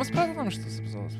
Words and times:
mes 0.00 0.12
pradedam 0.14 0.50
šitas 0.52 0.80
epizodas. 0.80 1.16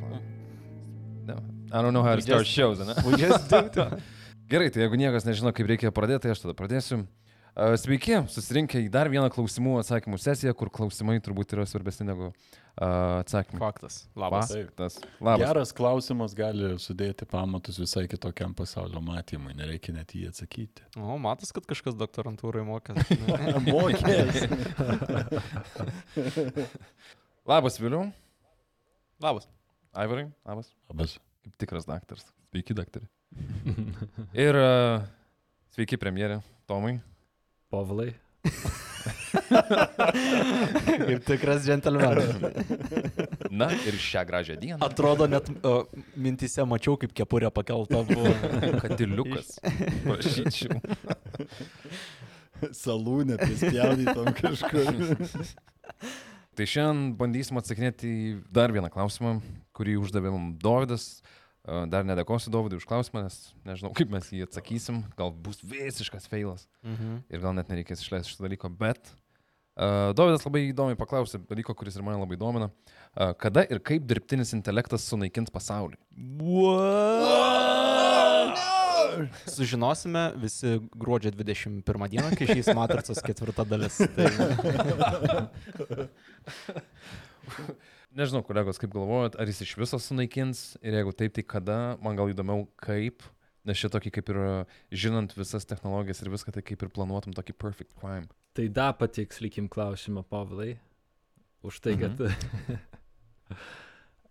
No. 1.28 1.38
I 1.70 1.82
don't 1.84 1.94
know 1.94 2.02
how 2.02 2.16
to 2.16 2.24
start 2.24 2.46
just- 2.46 2.56
shows, 2.56 2.80
ne? 2.82 2.96
We 3.06 3.20
just 3.20 3.50
do 3.50 3.62
it. 3.66 4.02
Gerai, 4.50 4.70
tai 4.74 4.82
jeigu 4.82 4.98
niekas 4.98 5.22
nežino, 5.28 5.52
kaip 5.54 5.68
reikia 5.70 5.92
pradėti, 5.94 6.24
tai 6.26 6.32
aš 6.34 6.42
tada 6.42 6.56
pradėsiu. 6.58 7.04
Sveiki, 7.54 8.14
susirinkę 8.30 8.78
į 8.78 8.88
dar 8.94 9.08
vieną 9.10 9.28
klausimų 9.34 9.76
atsakymų 9.80 10.18
sesiją, 10.22 10.54
kur 10.58 10.70
klausimai 10.72 11.18
turbūt 11.22 11.52
yra 11.56 11.64
svarbesni 11.68 12.06
negu 12.06 12.28
uh, 12.30 13.20
atsakymai. 13.20 13.58
Faktas. 13.60 13.96
Labas. 14.18 14.52
Taip. 14.54 14.70
Tas. 14.78 14.96
Labas. 15.18 15.42
Geras 15.44 15.72
klausimas 15.76 16.34
gali 16.38 16.70
sudėti 16.82 17.26
pamatus 17.30 17.78
visai 17.82 18.06
kitokiam 18.10 18.54
pasaulio 18.56 19.02
matymui, 19.02 19.54
nereikia 19.58 19.94
net 19.96 20.14
jį 20.14 20.30
atsakyti. 20.30 20.86
O, 20.98 21.18
matas, 21.20 21.50
kad 21.54 21.66
kažkas 21.68 21.98
doktorantūrai 21.98 22.62
mokė. 22.66 22.96
Mokės. 23.70 24.46
Labas, 27.50 27.80
Viliu. 27.82 28.06
Labas. 29.20 29.48
Aivarai. 29.92 30.30
Labas. 30.46 30.72
Labas. 30.88 31.18
Kaip 31.44 31.56
tikras 31.60 31.84
daktaras. 31.84 32.24
Sveiki, 32.48 32.72
daktarė. 32.72 33.04
Ir 34.46 34.56
uh, 34.56 35.02
sveiki, 35.76 35.98
premjerė. 36.00 36.38
Tomai. 36.70 36.94
Povilai. 37.68 38.14
Kaip 41.04 41.26
tikras 41.28 41.66
džentelmenas. 41.68 42.32
Na 43.60 43.68
ir 43.84 44.00
šią 44.00 44.24
gražią 44.24 44.56
dieną. 44.62 44.80
Atrodo, 44.88 45.28
net 45.28 45.52
uh, 45.52 45.84
mintise 46.16 46.64
mačiau, 46.64 46.96
kaip 46.96 47.12
kepurė 47.20 47.50
pakelta 47.52 48.00
buvo. 48.08 48.32
Kadiliukas. 48.80 49.58
Prašyčiau. 50.06 50.80
Salūnė, 52.72 53.36
prispjaudytom 53.42 54.32
kažkur. 54.38 54.86
Tai 56.58 56.66
šiandien 56.66 57.12
bandysim 57.18 57.58
atsakinėti 57.60 58.08
į 58.10 58.30
dar 58.52 58.72
vieną 58.74 58.88
klausimą, 58.92 59.36
kurį 59.76 59.98
uždavė 60.02 60.32
mums 60.34 60.58
Dovydas. 60.62 61.04
Dar 61.92 62.06
nedėkosiu 62.08 62.50
Dovydui 62.50 62.78
už 62.80 62.86
klausimą, 62.88 63.20
nes 63.26 63.34
nežinau, 63.68 63.92
kaip 63.94 64.08
mes 64.10 64.26
jį 64.32 64.46
atsakysim. 64.46 65.02
Gal 65.18 65.30
bus 65.30 65.60
visiškas 65.62 66.24
feilas 66.26 66.64
Mhm. 66.82 67.18
ir 67.30 67.38
gal 67.44 67.52
net 67.54 67.68
nereikės 67.68 68.00
išleisti 68.02 68.32
šitą 68.32 68.48
dalyką, 68.48 68.70
bet 68.80 69.12
uh, 69.76 70.10
Dovydas 70.16 70.46
labai 70.48 70.64
įdomiai 70.72 70.96
paklausė 70.98 71.38
dalyko, 71.46 71.76
kuris 71.76 71.96
ir 72.00 72.02
mane 72.02 72.18
labai 72.18 72.36
domina. 72.40 72.70
Uh, 73.14 73.34
kada 73.38 73.62
ir 73.70 73.78
kaip 73.78 74.08
dirbtinis 74.08 74.54
intelektas 74.56 75.04
sunaikins 75.06 75.52
pasaulį? 75.52 76.00
Sužinosime 79.50 80.30
visi 80.40 80.78
gruodžio 80.94 81.32
21 81.34 82.08
dieną, 82.12 82.30
kai 82.38 82.46
išeis 82.48 82.70
Matricos 82.76 83.20
ketvirta 83.24 83.64
dalis. 83.68 83.96
Tai... 84.16 84.26
Nežinau, 88.18 88.42
kolegos, 88.42 88.78
kaip 88.82 88.92
galvojat, 88.94 89.36
ar 89.38 89.50
jis 89.50 89.60
iš 89.66 89.72
viso 89.78 89.98
sunaikins 90.02 90.58
ir 90.82 90.96
jeigu 90.98 91.12
taip, 91.14 91.34
tai 91.36 91.44
kada, 91.46 91.78
man 92.02 92.16
gal 92.18 92.32
įdomiau 92.32 92.64
kaip, 92.82 93.22
nes 93.68 93.78
šitokį 93.78 94.10
kaip 94.16 94.26
ir 94.32 94.38
žinant 94.90 95.30
visas 95.36 95.68
technologijas 95.68 96.22
ir 96.24 96.32
viską, 96.32 96.50
tai 96.56 96.62
kaip 96.66 96.80
ir 96.82 96.90
planuotum 96.94 97.32
tokį 97.36 97.54
perfect 97.54 97.92
crime. 98.00 98.26
Tai 98.58 98.66
dar 98.74 98.96
patikslikim 98.98 99.68
klausimą, 99.70 100.24
Povilai. 100.26 100.72
Už 101.62 101.78
tai, 101.84 101.94
kad... 102.00 102.18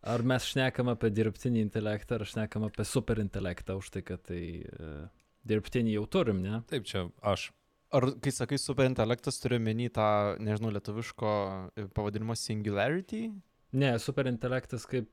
ar 0.10 0.24
mes 0.26 0.48
šnekam 0.52 0.90
apie 0.92 1.12
dirbtinį 1.14 1.64
intelektą, 1.68 2.18
ar 2.20 2.28
šnekam 2.28 2.66
apie 2.68 2.86
superinintelektą, 2.88 3.78
už 3.80 3.92
tai, 3.94 4.04
kad 4.06 4.24
tai 4.28 4.42
uh, 4.66 5.06
dirbtinį 5.48 5.98
jau 5.98 6.06
turim, 6.18 6.42
ne? 6.44 6.62
Taip, 6.72 6.88
čia 6.90 7.08
aš. 7.22 7.50
Ar 7.96 8.06
kai 8.22 8.34
sakai 8.34 8.60
superintelektas, 8.61 9.39
turiu 9.42 9.58
menį 9.66 9.89
tą, 9.95 10.10
nežinau, 10.45 10.70
lietuviško 10.76 11.30
e, 11.73 11.88
pavadinimo 11.98 12.36
singularity? 12.38 13.32
Ne, 13.73 13.95
superintelektas 14.02 14.86
kaip 14.89 15.10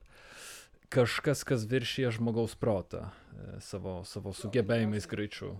kažkas, 0.92 1.40
kas 1.48 1.64
viršyje 1.70 2.12
žmogaus 2.18 2.52
protą 2.60 3.06
e, 3.08 3.56
savo, 3.64 4.02
savo 4.04 4.34
sugebėjimais 4.36 5.08
greičiu. 5.08 5.54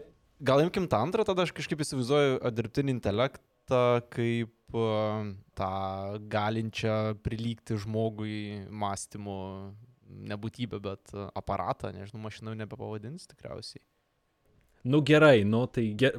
Gal 0.45 0.61
imkim 0.67 0.91
tą 0.93 1.01
antrą, 1.07 1.25
tada 1.25 1.47
aš 1.47 1.55
kažkaip 1.57 1.81
įsivaizduoju 1.87 2.53
dirbtinį 2.53 2.99
intelektą 2.99 3.56
kaip 4.13 4.77
a, 4.77 5.25
tą 5.59 5.73
galinčią 6.33 7.17
prilygti 7.25 7.79
žmogui 7.83 8.67
mąstymo 8.71 9.39
nebūtybę, 10.07 10.81
bet 10.81 11.13
aparatą, 11.35 11.91
nežinau, 11.95 12.23
mašiną 12.27 12.55
jau 12.55 12.61
nebepavadins 12.63 13.27
tikriausiai. 13.31 13.83
Nu 14.87 15.03
gerai, 15.03 15.45
nu 15.45 15.67
tai 15.67 15.89
ge... 15.99 16.13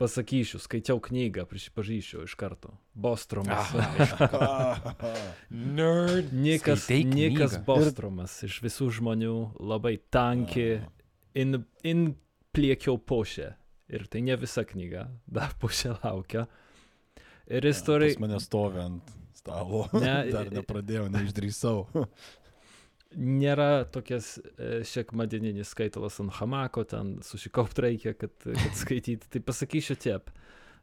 pasakysiu, 0.00 0.58
skaičiau 0.58 0.98
knygą, 1.04 1.44
prisipažįsiu 1.46 2.24
iš 2.24 2.34
karto. 2.40 2.72
Bostromas. 2.96 3.68
Nerd. 5.76 6.32
Nikas 6.32 6.88
knygą. 6.88 7.50
Bostromas 7.66 8.38
iš 8.48 8.58
visų 8.64 8.88
žmonių 8.98 9.36
labai 9.60 9.98
tanki, 10.12 10.80
in, 11.36 11.60
in 11.84 12.08
pliekiau 12.54 12.98
pusę. 12.98 13.52
Ir 13.92 14.06
tai 14.08 14.24
ne 14.24 14.34
visa 14.40 14.64
knyga, 14.64 15.06
dar 15.28 15.52
pusė 15.60 15.92
laukia. 16.00 16.46
Ir 17.50 17.68
jis 17.68 17.82
turi... 17.84 18.12
Pas 18.14 18.24
mane 18.24 18.40
stovi 18.40 18.80
ant 18.80 19.12
stalo. 19.36 19.84
Ne, 19.98 20.16
Dar 20.34 20.50
nepradėjau, 20.52 21.10
neišdrįsau. 21.12 21.84
Nėra 23.14 23.84
tokias 23.94 24.34
e, 24.40 24.80
sekmadieninis 24.88 25.70
skaitalas 25.70 26.18
ant 26.24 26.34
hamako, 26.40 26.82
ten 26.90 27.16
susikaupt 27.22 27.78
reikia, 27.84 28.16
kad, 28.18 28.34
kad 28.42 28.78
skaityti. 28.80 29.30
Tai 29.30 29.42
pasakysiu 29.46 29.94
tiep. 30.00 30.32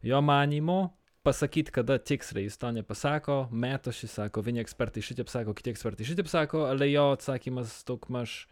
Jo 0.06 0.22
manimo, 0.24 0.94
pasakyti, 1.28 1.74
kada 1.76 1.98
tiksliai 2.00 2.48
jis 2.48 2.58
to 2.62 2.72
nepasako, 2.74 3.42
metoši 3.52 4.10
sako, 4.10 4.46
vieni 4.46 4.64
ekspertai 4.64 5.04
šitaip 5.06 5.30
sako, 5.30 5.54
kiti 5.58 5.74
ekspertai 5.74 6.08
šitaip 6.08 6.32
sako, 6.32 6.66
ale 6.72 6.88
jo 6.90 7.12
atsakymas 7.18 7.82
daugmaž 7.90 8.46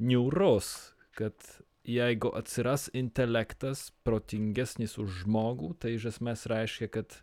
niūrus, 0.00 0.72
kad 1.16 1.36
jeigu 1.86 2.32
atsiras 2.34 2.88
intelektas 2.98 3.90
protingesnis 4.04 4.96
už 4.98 5.22
žmogų, 5.24 5.72
tai 5.78 5.94
iš 5.96 6.08
esmės 6.12 6.46
reiškia, 6.50 6.88
kad 6.90 7.14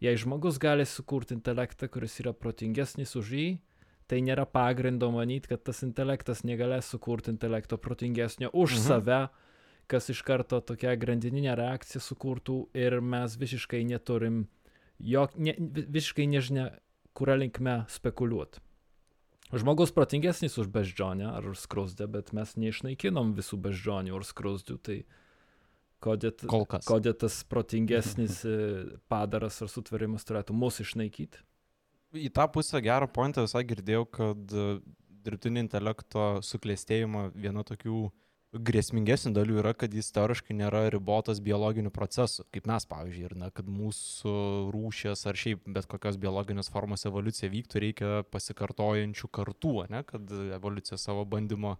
jei 0.00 0.16
žmogus 0.20 0.58
gali 0.60 0.84
sukurti 0.86 1.34
intelektą, 1.38 1.88
kuris 1.88 2.18
yra 2.20 2.32
protingesnis 2.36 3.16
už 3.16 3.32
jį, 3.36 3.48
tai 4.10 4.20
nėra 4.26 4.44
pagrindo 4.50 5.08
manyti, 5.14 5.48
kad 5.52 5.62
tas 5.64 5.82
intelektas 5.86 6.42
negalės 6.44 6.88
sukurti 6.92 7.30
intelekto 7.32 7.78
protingesnio 7.78 8.50
už 8.52 8.74
Mhm. 8.76 8.82
save, 8.86 9.20
kas 9.88 10.10
iš 10.10 10.22
karto 10.22 10.60
tokia 10.60 10.96
grandininė 10.96 11.56
reakcija 11.56 12.00
sukurtų 12.02 12.68
ir 12.74 13.00
mes 13.00 13.36
visiškai 13.36 13.84
neturim, 13.86 14.46
jok, 15.00 15.36
ne, 15.38 15.54
vi- 15.58 15.86
visiškai 15.86 16.26
nežinia, 16.28 16.70
kurią 17.14 17.38
linkme 17.38 17.84
spekuliuoti. 17.88 18.60
Žmogus 19.50 19.90
protingesnis 19.90 20.54
už 20.62 20.70
beždžionę 20.70 21.26
ar 21.34 21.46
už 21.50 21.58
skrusdę, 21.58 22.06
bet 22.06 22.30
mes 22.36 22.54
neišnaikinom 22.54 23.34
visų 23.34 23.58
beždžionių 23.58 24.14
ar 24.14 24.26
skrusdžių, 24.26 24.76
tai 24.78 24.98
kodėl 25.98 26.34
kodėl 26.86 27.16
tas 27.18 27.40
protingesnis 27.50 28.44
e, 28.46 28.54
padaras 29.10 29.58
ar 29.62 29.72
sutvarimas 29.72 30.24
turėtų 30.28 30.54
mus 30.54 30.78
išnaikyti. 30.84 31.42
Į 32.14 32.30
tą 32.34 32.46
pusę 32.50 32.80
gerą 32.82 33.10
pointą 33.10 33.44
visai 33.46 33.64
girdėjau, 33.66 34.06
kad 34.06 34.54
e, 34.54 34.68
dirbtinio 35.26 35.64
intelekto 35.66 36.30
suklėstėjimo 36.46 37.28
viena 37.34 37.66
tokių 37.66 38.06
grėsmingesnių 38.50 39.30
dalių 39.34 39.58
yra, 39.60 39.72
kad 39.78 39.92
jis 39.94 40.08
teoriškai 40.14 40.56
nėra 40.58 40.82
ribotas 40.90 41.38
biologinių 41.44 41.92
procesų, 41.94 42.44
kaip 42.50 42.66
mes, 42.66 42.86
pavyzdžiui, 42.90 43.26
ir 43.28 43.34
na, 43.38 43.50
kad 43.54 43.68
mūsų 43.70 44.32
rūšės 44.74 45.22
ar 45.30 45.38
šiaip 45.38 45.68
bet 45.70 45.86
kokios 45.90 46.18
biologinės 46.20 46.70
formos 46.72 47.06
evoliucija 47.06 47.50
vyktų, 47.52 47.82
reikia 47.84 48.10
pasikartojančių 48.34 49.30
kartų, 49.38 49.74
ne, 49.94 50.02
kad 50.08 50.34
evoliucija 50.58 50.98
savo 50.98 51.22
bandymo 51.30 51.76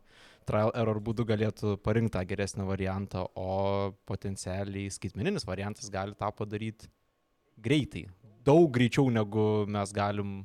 trial 0.47 0.71
error 0.79 1.03
būdu 1.03 1.27
galėtų 1.27 1.75
parinkti 1.83 2.15
tą 2.15 2.23
geresnį 2.31 2.69
variantą, 2.71 3.27
o 3.35 3.91
potencialiai 4.07 4.95
skaitmeninis 4.95 5.49
variantas 5.51 5.91
gali 5.91 6.15
tą 6.19 6.31
padaryti 6.39 6.91
greitai, 7.59 8.07
daug 8.47 8.71
greičiau 8.73 9.11
negu 9.11 9.67
mes 9.67 9.91
galim 9.97 10.41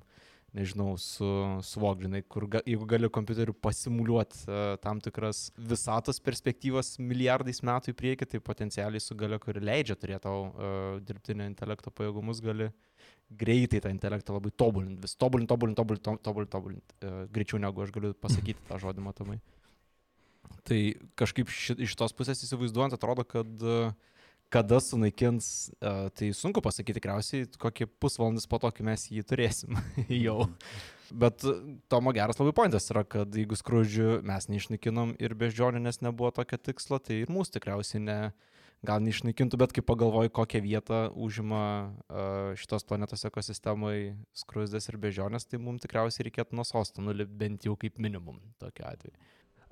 nežinau, 0.56 0.96
su, 1.02 1.28
suvok, 1.68 2.06
žinai, 2.06 2.22
kur 2.32 2.48
ga, 2.52 2.62
jeigu 2.68 2.88
gali 2.90 3.10
kompiuteriu 3.12 3.56
pasimuliuoti 3.66 4.46
uh, 4.48 4.76
tam 4.84 5.02
tikras 5.04 5.50
visatos 5.72 6.22
perspektyvas 6.24 6.96
milijardais 7.02 7.62
metų 7.66 7.92
į 7.92 7.98
priekį, 8.00 8.30
tai 8.32 8.42
potencialiai 8.44 9.04
su 9.04 9.18
galia, 9.20 9.40
kuri 9.42 9.64
leidžia 9.64 9.98
turėti 10.00 10.24
tau 10.28 10.48
uh, 10.48 10.86
dirbtinio 11.06 11.48
intelekto 11.50 11.92
pajėgumus, 11.96 12.42
gali 12.46 12.70
greitai 13.30 13.82
tą 13.84 13.92
intelektą 13.92 14.38
labai 14.38 14.54
tobulinti, 14.56 15.02
vis 15.04 15.18
tobulinti, 15.20 15.52
tobulinti, 15.52 15.82
tobulinti, 15.82 16.24
tobulinti, 16.24 16.54
tobulinti, 16.56 16.98
uh, 17.04 17.22
greičiau 17.36 17.62
negu 17.62 17.84
aš 17.84 17.94
galiu 17.96 18.16
pasakyti 18.26 18.68
tą 18.70 18.80
žodį 18.82 19.06
matomai. 19.06 19.40
Tai 20.66 20.80
kažkaip 21.20 21.50
ši, 21.52 21.80
iš 21.86 21.96
tos 22.00 22.14
pusės 22.16 22.42
įsivaizduojant, 22.46 22.96
atrodo, 22.96 23.26
kad 23.28 23.66
uh, 23.66 23.92
kada 24.56 24.80
sunaikins, 24.80 25.70
uh, 25.84 26.08
tai 26.16 26.32
sunku 26.36 26.64
pasakyti 26.64 27.02
tikriausiai, 27.02 27.48
kokį 27.60 27.90
pusvalandis 28.00 28.48
po 28.48 28.60
to, 28.64 28.72
kai 28.72 28.88
mes 28.88 29.08
jį 29.12 29.26
turėsim 29.28 29.76
jau. 30.26 30.46
Bet 31.12 31.44
Tomo 31.92 32.14
geras 32.16 32.40
labai 32.40 32.56
pointas 32.58 32.88
yra, 32.90 33.04
kad 33.06 33.36
jeigu 33.36 33.58
skrudžių 33.60 34.22
mes 34.26 34.48
neišnaikinom 34.50 35.14
ir 35.22 35.36
beždžionių, 35.38 35.84
nes 35.86 36.02
nebuvo 36.02 36.32
tokio 36.34 36.58
tikslo, 36.58 36.98
tai 37.04 37.20
ir 37.22 37.34
mūsų 37.34 37.60
tikriausiai 37.60 38.02
ne, 38.02 38.18
gal 38.86 39.04
neišnaikintų, 39.06 39.60
bet 39.62 39.76
kai 39.76 39.84
pagalvoju, 39.86 40.34
kokią 40.34 40.64
vietą 40.66 41.02
užima 41.28 41.62
uh, 41.86 42.56
šitos 42.58 42.88
planetos 42.88 43.28
ekosistemai 43.28 44.16
skrusdės 44.38 44.90
ir 44.90 45.00
bežionės, 45.02 45.46
tai 45.50 45.62
mums 45.62 45.86
tikriausiai 45.86 46.30
reikėtų 46.30 46.58
nuo 46.58 46.66
sosto 46.68 47.06
nulipti 47.06 47.38
bent 47.44 47.68
jau 47.68 47.78
kaip 47.80 48.02
minimum 48.02 48.42
tokiu 48.62 48.88
atveju. 48.90 49.16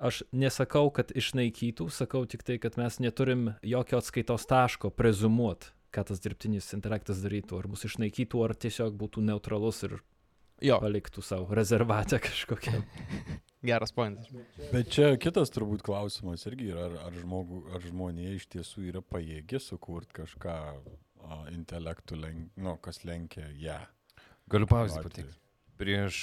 Aš 0.02 0.24
nesakau, 0.34 0.88
kad 0.94 1.12
išnaikytų, 1.14 1.86
sakau 1.94 2.24
tik 2.26 2.42
tai, 2.46 2.58
kad 2.62 2.78
mes 2.80 2.98
neturim 3.02 3.52
jokio 3.62 4.00
atskaitos 4.00 4.46
taško 4.50 4.90
prezumuot, 4.90 5.70
ką 5.94 6.08
tas 6.10 6.22
dirbtinis 6.24 6.72
intelektas 6.74 7.22
darytų, 7.22 7.60
ar 7.60 7.70
mus 7.70 7.86
išnaikytų, 7.86 8.42
ar 8.44 8.56
tiesiog 8.58 8.96
būtų 8.98 9.22
neutralus 9.28 9.84
ir 9.86 10.00
Jo, 10.62 10.78
paliktų 10.82 11.22
savo 11.24 11.54
rezervatę 11.56 12.20
kažkokią. 12.22 12.78
geras 13.68 13.92
pointas. 13.92 14.28
Bet 14.72 14.90
čia 14.94 15.14
kitas 15.20 15.52
turbūt 15.54 15.82
klausimas 15.84 16.44
irgi 16.48 16.70
yra, 16.72 16.88
ar, 16.88 16.98
ar, 17.08 17.16
žmogu, 17.18 17.64
ar 17.74 17.82
žmonė 17.84 18.34
iš 18.36 18.46
tiesų 18.52 18.88
yra 18.90 19.02
pajėgi 19.02 19.60
sukurti 19.62 20.20
kažką 20.20 20.54
a, 20.54 21.40
intelektų, 21.54 22.20
lenk, 22.20 22.50
nu, 22.60 22.76
kas 22.84 23.02
lenkia 23.08 23.48
ją. 23.60 23.80
Galiu 24.52 24.68
pavyzdį 24.70 25.04
pateikti. 25.06 25.40
Prieš, 25.80 26.18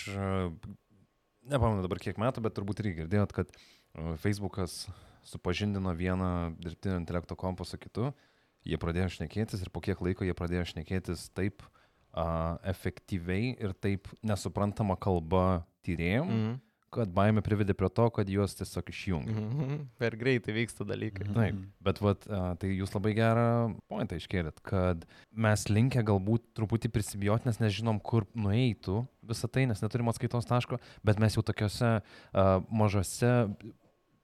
nepamenu 1.49 1.85
dabar 1.85 2.01
kiek 2.01 2.19
metų, 2.21 2.43
bet 2.45 2.55
turbūt 2.57 2.83
irgi 2.83 3.01
girdėjot, 3.01 3.35
kad 3.35 3.51
a, 3.51 4.15
Facebookas 4.21 4.85
supažindino 5.27 5.93
vieną 5.97 6.55
dirbtinio 6.61 6.97
intelekto 7.01 7.37
kompą 7.37 7.67
su 7.67 7.79
kitu, 7.81 8.09
jie 8.65 8.77
pradėjo 8.81 9.09
šnekėtis 9.17 9.61
ir 9.61 9.69
po 9.73 9.81
kiek 9.83 10.01
laiko 10.01 10.25
jie 10.25 10.35
pradėjo 10.37 10.67
šnekėtis 10.73 11.29
taip 11.37 11.63
a, 12.11 12.57
efektyviai 12.73 13.55
ir 13.57 13.75
taip 13.77 14.09
nesuprantama 14.25 14.97
kalba 14.99 15.63
tyrėjom, 15.85 16.27
mm. 16.27 16.41
Mhm. 16.41 16.59
Kad 16.91 17.11
baimė 17.15 17.43
privedė 17.45 17.73
prie 17.77 17.89
to, 17.93 18.07
kad 18.13 18.29
juos 18.29 18.55
tiesiog 18.59 18.89
išjungė. 18.91 19.35
Mhm. 19.35 19.77
Per 20.01 20.17
greitai 20.19 20.55
vyksta 20.55 20.85
dalykai. 20.87 21.29
Taip, 21.31 21.61
bet 21.83 22.01
vat, 22.03 22.27
a, 22.27 22.41
tai 22.59 22.73
jūs 22.73 22.93
labai 22.95 23.13
gerą 23.17 23.45
pointą 23.91 24.19
iškėlėt, 24.19 24.59
kad 24.67 25.05
mes 25.31 25.65
linkę 25.71 26.03
galbūt 26.07 26.49
truputį 26.59 26.91
prisibijoti, 26.93 27.47
nes 27.49 27.61
nežinom, 27.63 28.01
kur 28.03 28.27
nueitų 28.35 29.05
visą 29.31 29.47
tai, 29.51 29.65
nes 29.71 29.83
neturim 29.83 30.11
atskaitos 30.11 30.49
taško, 30.49 30.81
bet 31.07 31.21
mes 31.23 31.37
jau 31.37 31.45
tokiuose 31.47 31.93
a, 32.01 32.47
mažose, 32.67 33.33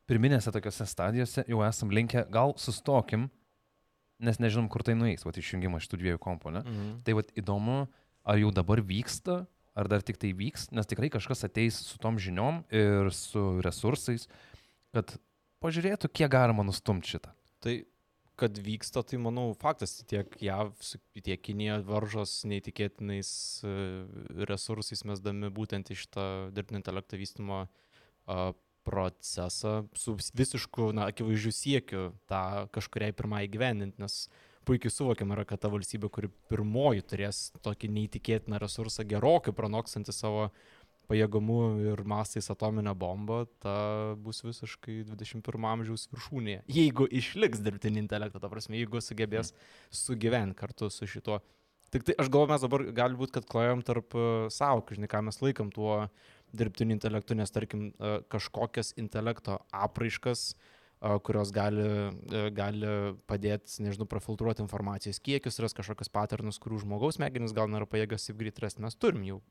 pirminėse 0.08 0.52
tokiuose 0.56 0.88
stadijose 0.88 1.48
jau 1.48 1.64
esam 1.68 1.92
linkę, 1.94 2.28
gal 2.34 2.56
sustokim, 2.60 3.30
nes 4.24 4.40
nežinom, 4.42 4.68
kur 4.72 4.84
tai 4.84 4.98
nueis, 4.98 5.24
vat 5.28 5.38
išjungimas 5.40 5.86
šitų 5.86 6.02
dviejų 6.04 6.24
komponentų. 6.24 6.74
Mhm. 6.74 6.96
Tai 7.08 7.20
vat 7.22 7.32
įdomu, 7.38 7.86
ar 8.28 8.42
jau 8.42 8.52
dabar 8.52 8.82
vyksta, 8.84 9.46
ar 9.78 9.90
dar 9.92 10.04
tik 10.06 10.18
tai 10.22 10.34
vyks, 10.38 10.72
nes 10.74 10.90
tikrai 10.90 11.12
kažkas 11.14 11.46
ateis 11.48 11.78
su 11.86 12.00
tom 12.02 12.18
žiniom 12.22 12.64
ir 12.74 13.12
su 13.14 13.44
resursais, 13.66 14.26
kad 14.96 15.14
pažiūrėtų, 15.64 16.10
kiek 16.10 16.32
galima 16.34 16.66
nustumti 16.66 17.16
šitą. 17.16 17.34
Tai 17.64 17.76
kad 18.38 18.58
vyksta, 18.62 19.02
tai 19.02 19.18
manau 19.22 19.50
faktas, 19.58 19.96
tiek 20.06 20.36
JAV, 20.42 20.76
tiek 21.26 21.42
Kinija 21.42 21.80
varžos 21.86 22.44
neįtikėtinais 22.46 23.30
e, 23.66 23.74
resursais 24.46 25.02
mesdami 25.10 25.50
būtent 25.54 25.90
iš 25.94 26.06
tą 26.14 26.28
dirbtinio 26.54 26.84
intelekto 26.84 27.18
vystymo 27.18 27.64
a, 27.66 28.52
procesą 28.88 29.88
su 29.98 30.14
vis- 30.16 30.32
visišku, 30.38 30.92
na, 30.96 31.10
akivaizdžiu 31.12 31.52
siekiu 31.52 32.04
tą 32.30 32.68
kažkuriai 32.72 33.16
pirmai 33.18 33.44
gyveninti, 33.52 34.00
nes 34.00 34.28
puikiai 34.68 34.92
suvokiam 34.92 35.32
yra, 35.36 35.46
kad 35.48 35.62
ta 35.64 35.72
valstybė, 35.72 36.10
kuri 36.14 36.30
pirmoji 36.52 37.06
turės 37.08 37.48
tokį 37.66 37.90
neįtikėtiną 37.96 38.60
resursą 38.62 39.06
gerokai 39.08 39.54
pranokstantį 39.56 40.16
savo 40.16 40.50
pajėgumu 41.08 41.60
ir 41.86 42.02
mastais 42.08 42.50
atominę 42.52 42.92
bombą, 43.00 43.46
ta 43.64 43.76
bus 44.20 44.44
visiškai 44.44 45.00
21 45.08 45.68
amžiaus 45.72 46.08
viršūnėje. 46.12 46.66
Jeigu 46.78 47.08
išliks 47.08 47.64
dirbtinį 47.64 48.04
intelektą, 48.04 48.42
ta 48.44 48.52
prasme, 48.52 48.76
jeigu 48.82 49.00
sugebės 49.04 49.54
sugyventi 49.94 50.60
kartu 50.60 50.92
su 50.92 51.08
šituo. 51.08 51.40
Tik 51.96 52.04
tai 52.04 52.18
aš 52.20 52.28
galvoju, 52.28 52.52
mes 52.52 52.66
dabar 52.66 52.84
gali 52.98 53.16
būti, 53.16 53.38
kad 53.38 53.48
klajom 53.48 53.84
tarp 53.88 54.18
uh, 54.20 54.50
savo, 54.52 54.84
žinai, 54.92 55.08
ką 55.08 55.24
mes 55.30 55.40
laikom 55.40 55.72
tuo 55.72 56.02
dirbtiniu 56.52 56.98
intelektu, 56.98 57.38
nes 57.40 57.56
tarkim 57.56 57.94
uh, 57.94 58.18
kažkokias 58.28 58.92
intelekto 59.00 59.62
apraiškas, 59.72 60.50
uh, 60.52 60.77
kurios 61.24 61.52
gali, 61.56 61.86
uh, 61.86 62.48
gali 62.56 62.92
padėti, 63.30 63.82
nežinau, 63.86 64.08
profiltruoti 64.10 64.64
informacijos 64.66 65.20
kiekius, 65.24 65.60
ras 65.64 65.76
kažkokius 65.78 66.10
paternus, 66.14 66.60
kurių 66.64 66.84
žmogaus 66.86 67.20
smegenys 67.20 67.54
gal 67.58 67.70
nėra 67.72 67.90
pajėgas 67.90 68.30
taip 68.30 68.40
greit 68.42 68.62
rasti. 68.64 68.84
Mes 68.86 68.96
turim 68.98 69.26
jau 69.28 69.42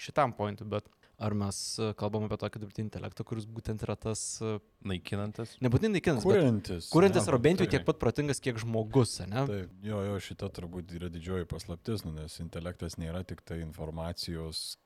šitam 0.00 0.32
pointui, 0.36 0.66
bet 0.70 0.86
ar 1.20 1.34
mes 1.36 1.56
uh, 1.80 1.90
kalbam 1.98 2.24
apie 2.24 2.38
tokį 2.40 2.62
dirbtinį 2.62 2.86
intelektą, 2.88 3.24
kuris 3.28 3.44
būtent 3.48 3.82
yra 3.84 3.96
tas, 4.00 4.22
uh, 4.44 4.56
Naikinantis. 4.88 5.56
nebūtinai 5.60 5.98
naikinantis, 5.98 6.24
bet 6.24 6.32
Kuriantis. 6.38 6.86
kuriantis 6.92 7.26
ne, 7.26 7.32
yra 7.32 7.40
bent 7.44 7.60
jau 7.60 7.66
tiek 7.74 7.84
pat 7.84 7.98
protingas, 8.00 8.40
kiek 8.40 8.60
žmogus, 8.62 9.18
ne? 9.28 9.42
Taip, 9.50 9.74
jo, 9.84 9.98
jo, 10.06 10.14
šita 10.24 10.48
turbūt 10.56 10.94
yra 10.96 11.10
didžioji 11.12 11.48
paslaptis, 11.50 12.06
nu, 12.06 12.14
nes 12.16 12.38
intelektas 12.40 12.96
nėra 13.00 13.20
tik 13.28 13.44
tai 13.44 13.60
informacijos 13.64 14.78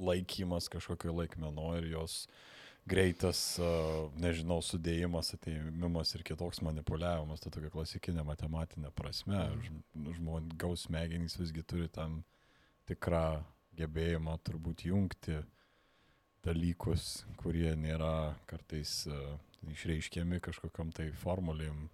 laikymas 0.00 0.68
kažkokio 0.72 1.12
laikmeno 1.16 1.74
ir 1.80 1.88
jos 1.94 2.26
greitas, 2.88 3.58
nežinau, 4.20 4.60
sudėjimas, 4.64 5.34
ateimimas 5.36 6.14
ir 6.16 6.24
kitoks 6.26 6.62
manipuliavimas, 6.64 7.42
tai 7.42 7.52
tokia 7.54 7.70
klasikinė 7.72 8.24
matematinė 8.26 8.90
prasme. 8.96 9.44
Žmogaus 10.16 10.86
smegenys 10.88 11.38
visgi 11.40 11.64
turi 11.66 11.88
tam 11.92 12.22
tikrą 12.90 13.42
gebėjimą 13.78 14.36
turbūt 14.46 14.86
jungti 14.88 15.38
dalykus, 16.44 17.24
kurie 17.40 17.74
nėra 17.76 18.34
kartais 18.50 19.04
išreiškiami 19.70 20.40
kažkokiam 20.40 20.92
tai 20.96 21.10
formulėm, 21.20 21.88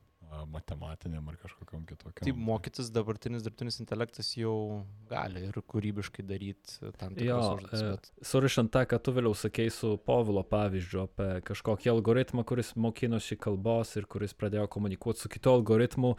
matematiniam 0.51 1.29
ar 1.29 1.37
kažkokiam 1.41 1.85
kitokiam. 1.87 2.25
Tai 2.27 2.33
mokytis 2.49 2.91
dabartinis 2.95 3.45
dirbtinis 3.47 3.81
intelektas 3.83 4.33
jau 4.37 4.85
gali 5.11 5.45
ir 5.49 5.59
kūrybiškai 5.61 6.25
daryti 6.27 6.91
tam 7.01 7.15
tikras 7.17 7.51
užduotis. 7.57 7.83
e, 7.83 7.93
bet- 7.95 8.11
surišant 8.33 8.73
tą, 8.75 8.85
ką 8.91 8.99
tu 9.03 9.15
vėliau 9.17 9.37
sakei 9.37 9.71
su 9.71 9.97
Povilo 10.07 10.43
pavyzdžiu 10.43 11.05
apie 11.07 11.31
kažkokį 11.51 11.93
algoritmą, 11.95 12.45
kuris 12.45 12.75
mokinosi 12.77 13.39
kalbos 13.39 13.97
ir 13.97 14.07
kuris 14.07 14.35
pradėjo 14.35 14.69
komunikuoti 14.69 15.21
su 15.21 15.29
kitu 15.33 15.51
algoritmu, 15.51 16.17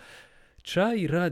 čia 0.63 0.93
yra 0.97 1.29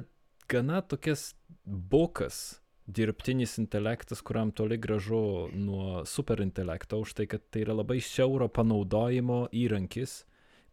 gana 0.48 0.82
tokias 0.82 1.34
bukas 1.66 2.62
dirbtinis 2.86 3.58
intelektas, 3.58 4.22
kuriam 4.22 4.52
toli 4.52 4.78
gražu 4.78 5.50
nuo 5.54 6.04
superintelekto, 6.06 7.00
už 7.02 7.14
tai, 7.18 7.26
kad 7.26 7.42
tai 7.50 7.64
yra 7.66 7.74
labai 7.74 7.98
siauro 8.04 8.48
panaudojimo 8.48 9.48
įrankis, 9.58 10.26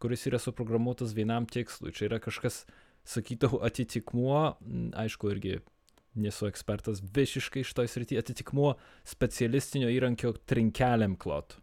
kuris 0.03 0.27
yra 0.27 0.39
suprogramuotas 0.43 1.15
vienam 1.15 1.47
tikslui. 1.49 1.93
Čia 1.95 2.09
yra 2.11 2.19
kažkas, 2.23 2.63
sakyčiau, 3.07 3.61
atitikmuo, 3.63 4.41
aišku, 4.99 5.31
irgi 5.33 5.61
nesu 6.19 6.45
ekspertas 6.45 7.01
visiškai 7.15 7.63
šitoj 7.65 7.87
srityje, 7.89 8.21
atitikmuo 8.21 8.75
specialistinio 9.07 9.89
įrankio 9.89 10.35
trinkeliam 10.45 11.15
klot, 11.17 11.55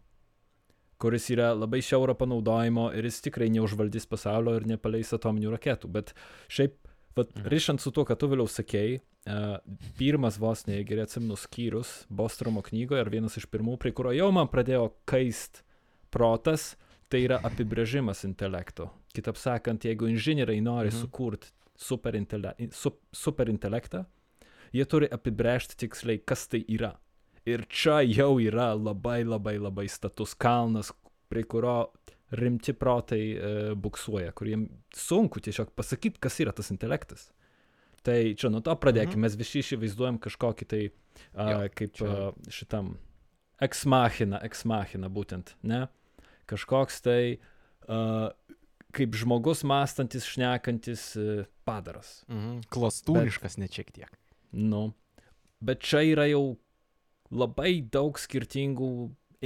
kuris 1.01 1.29
yra 1.33 1.53
labai 1.55 1.79
siauro 1.85 2.13
panaudojimo 2.19 2.89
ir 2.97 3.07
jis 3.07 3.21
tikrai 3.29 3.47
neužvaldys 3.53 4.09
pasaulio 4.11 4.57
ir 4.59 4.67
nepaleis 4.69 5.13
atominių 5.15 5.55
raketų. 5.55 5.89
Bet 5.95 6.11
šiaip, 6.51 6.75
vat, 7.15 7.31
Mhm. 7.35 7.47
rišant 7.49 7.81
su 7.81 7.91
tuo, 7.95 8.05
ką 8.05 8.17
tu 8.19 8.27
vėliau 8.27 8.49
sakei, 8.49 8.99
uh, 9.25 9.57
pirmas 9.97 10.37
vos 10.37 10.67
ne, 10.67 10.83
gerai 10.83 11.07
atsimenu 11.07 11.37
skyrius 11.39 12.05
Bostromo 12.09 12.61
knygoje 12.61 13.01
ir 13.05 13.09
vienas 13.09 13.37
iš 13.37 13.47
pirmų, 13.47 13.79
prie 13.79 13.91
kurio 13.93 14.11
jau 14.11 14.31
man 14.33 14.47
pradėjo 14.47 14.91
kaist 15.05 15.63
protas, 16.11 16.75
tai 17.11 17.25
yra 17.27 17.37
apibrėžimas 17.43 18.23
intelekto. 18.27 18.89
Kitaip 19.13 19.35
sakant, 19.37 19.83
jeigu 19.83 20.07
inžinieriai 20.07 20.61
nori 20.63 20.89
Mhm. 20.89 20.95
mhm. 20.97 21.01
sukurti 21.05 21.51
superintele 21.75 22.53
sup, 22.71 22.99
superintelekta, 23.11 24.05
jie 24.73 24.85
turi 24.85 25.07
apibrėžti 25.11 25.75
tiksliai, 25.83 26.21
kas 26.25 26.47
tai 26.47 26.63
yra. 26.69 26.93
Ir 27.45 27.65
čia 27.67 27.99
jau 28.05 28.35
yra 28.39 28.71
labai 28.77 29.23
labai 29.25 29.57
labai 29.59 29.87
status 29.89 30.35
kalnas, 30.35 30.91
prie 31.29 31.43
kurio 31.43 31.89
rimti 32.31 32.71
protai 32.73 33.35
e, 33.35 33.75
buksuoja, 33.75 34.31
kuriem 34.31 34.67
sunku 34.95 35.41
tiesiog 35.41 35.71
pasakyti, 35.75 36.19
kas 36.21 36.37
yra 36.39 36.53
tas 36.53 36.69
intelektas. 36.71 37.31
Tai 38.03 38.33
čia 38.35 38.49
nuo 38.49 38.61
to 38.61 38.71
pradėkime, 38.75 39.17
Mhm. 39.17 39.19
mes 39.25 39.35
visi 39.35 39.59
įsivaizduojam 39.59 40.19
kažkokį 40.19 40.67
tai, 40.67 40.91
a, 41.35 41.49
Jo, 41.51 41.69
kaip 41.75 41.91
čia- 41.93 42.29
a, 42.29 42.31
šitam 42.49 42.95
eksmachina, 43.61 44.39
eksmachina 44.43 45.09
būtent, 45.09 45.53
ne? 45.63 45.87
Kažkoks 46.51 47.01
tai 47.05 47.21
a, 47.87 48.29
kaip 48.95 49.15
žmogus 49.15 49.63
mąstantis, 49.67 50.27
šnekantis 50.27 51.05
e, 51.15 51.45
padaras. 51.67 52.21
Mhm. 52.31 52.65
Klastūriškas 52.71 53.57
net 53.61 53.75
šiek 53.77 53.91
tiek. 53.95 54.11
Nu, 54.51 54.91
bet 55.63 55.83
čia 55.87 56.03
yra 56.09 56.27
jau 56.29 56.57
labai 57.31 57.79
daug 57.87 58.19
skirtingų 58.19 58.91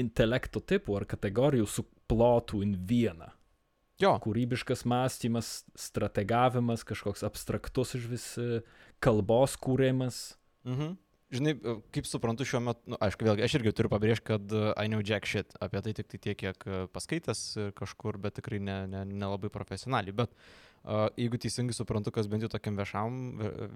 intelekto 0.02 0.60
tipų 0.60 1.00
ar 1.00 1.08
kategorijų 1.10 1.68
suplotų 1.70 2.64
į 2.66 2.72
vieną. 2.90 3.30
Jo, 4.02 4.18
Kūrybiškas 4.20 4.84
mąstymas, 4.92 5.62
strategavimas, 5.80 6.84
kažkoks 6.84 7.24
abstraktus 7.24 7.94
iš 7.96 8.10
vis 8.12 8.26
e, 8.42 8.60
kalbos 9.00 9.56
kūrimas. 9.62 10.36
Mhm. 10.68 10.98
Žinai, 11.38 11.56
kaip 11.96 12.08
suprantu 12.10 12.46
šiuo 12.48 12.62
metu, 12.66 12.82
nu, 12.94 13.00
aišku, 13.04 13.26
vėlgi, 13.28 13.44
aš 13.46 13.58
irgi 13.60 13.74
turiu 13.76 13.92
pabrėžti, 13.92 14.26
kad 14.32 14.54
uh, 14.56 14.70
I 14.80 14.92
know 14.92 15.04
jack 15.06 15.28
shit 15.30 15.56
apie 15.64 15.82
tai 15.86 15.94
tik 15.98 16.10
tai 16.12 16.20
tiek, 16.24 16.38
kiek 16.40 16.68
uh, 16.68 16.86
paskaitęs 16.94 17.42
uh, 17.58 17.74
kažkur, 17.78 18.20
bet 18.22 18.38
tikrai 18.40 18.62
nelabai 18.64 18.88
ne, 18.92 19.04
ne 19.12 19.32
labai 19.32 19.52
profesionaliai. 19.54 20.16
Bet 20.16 20.34
uh, 20.34 21.08
jeigu 21.20 21.40
teisingai 21.42 21.76
suprantu, 21.78 22.14
kas 22.16 22.30
bent 22.32 22.46
jau 22.46 22.52
tokiam 22.52 22.80
viešam, 22.80 23.20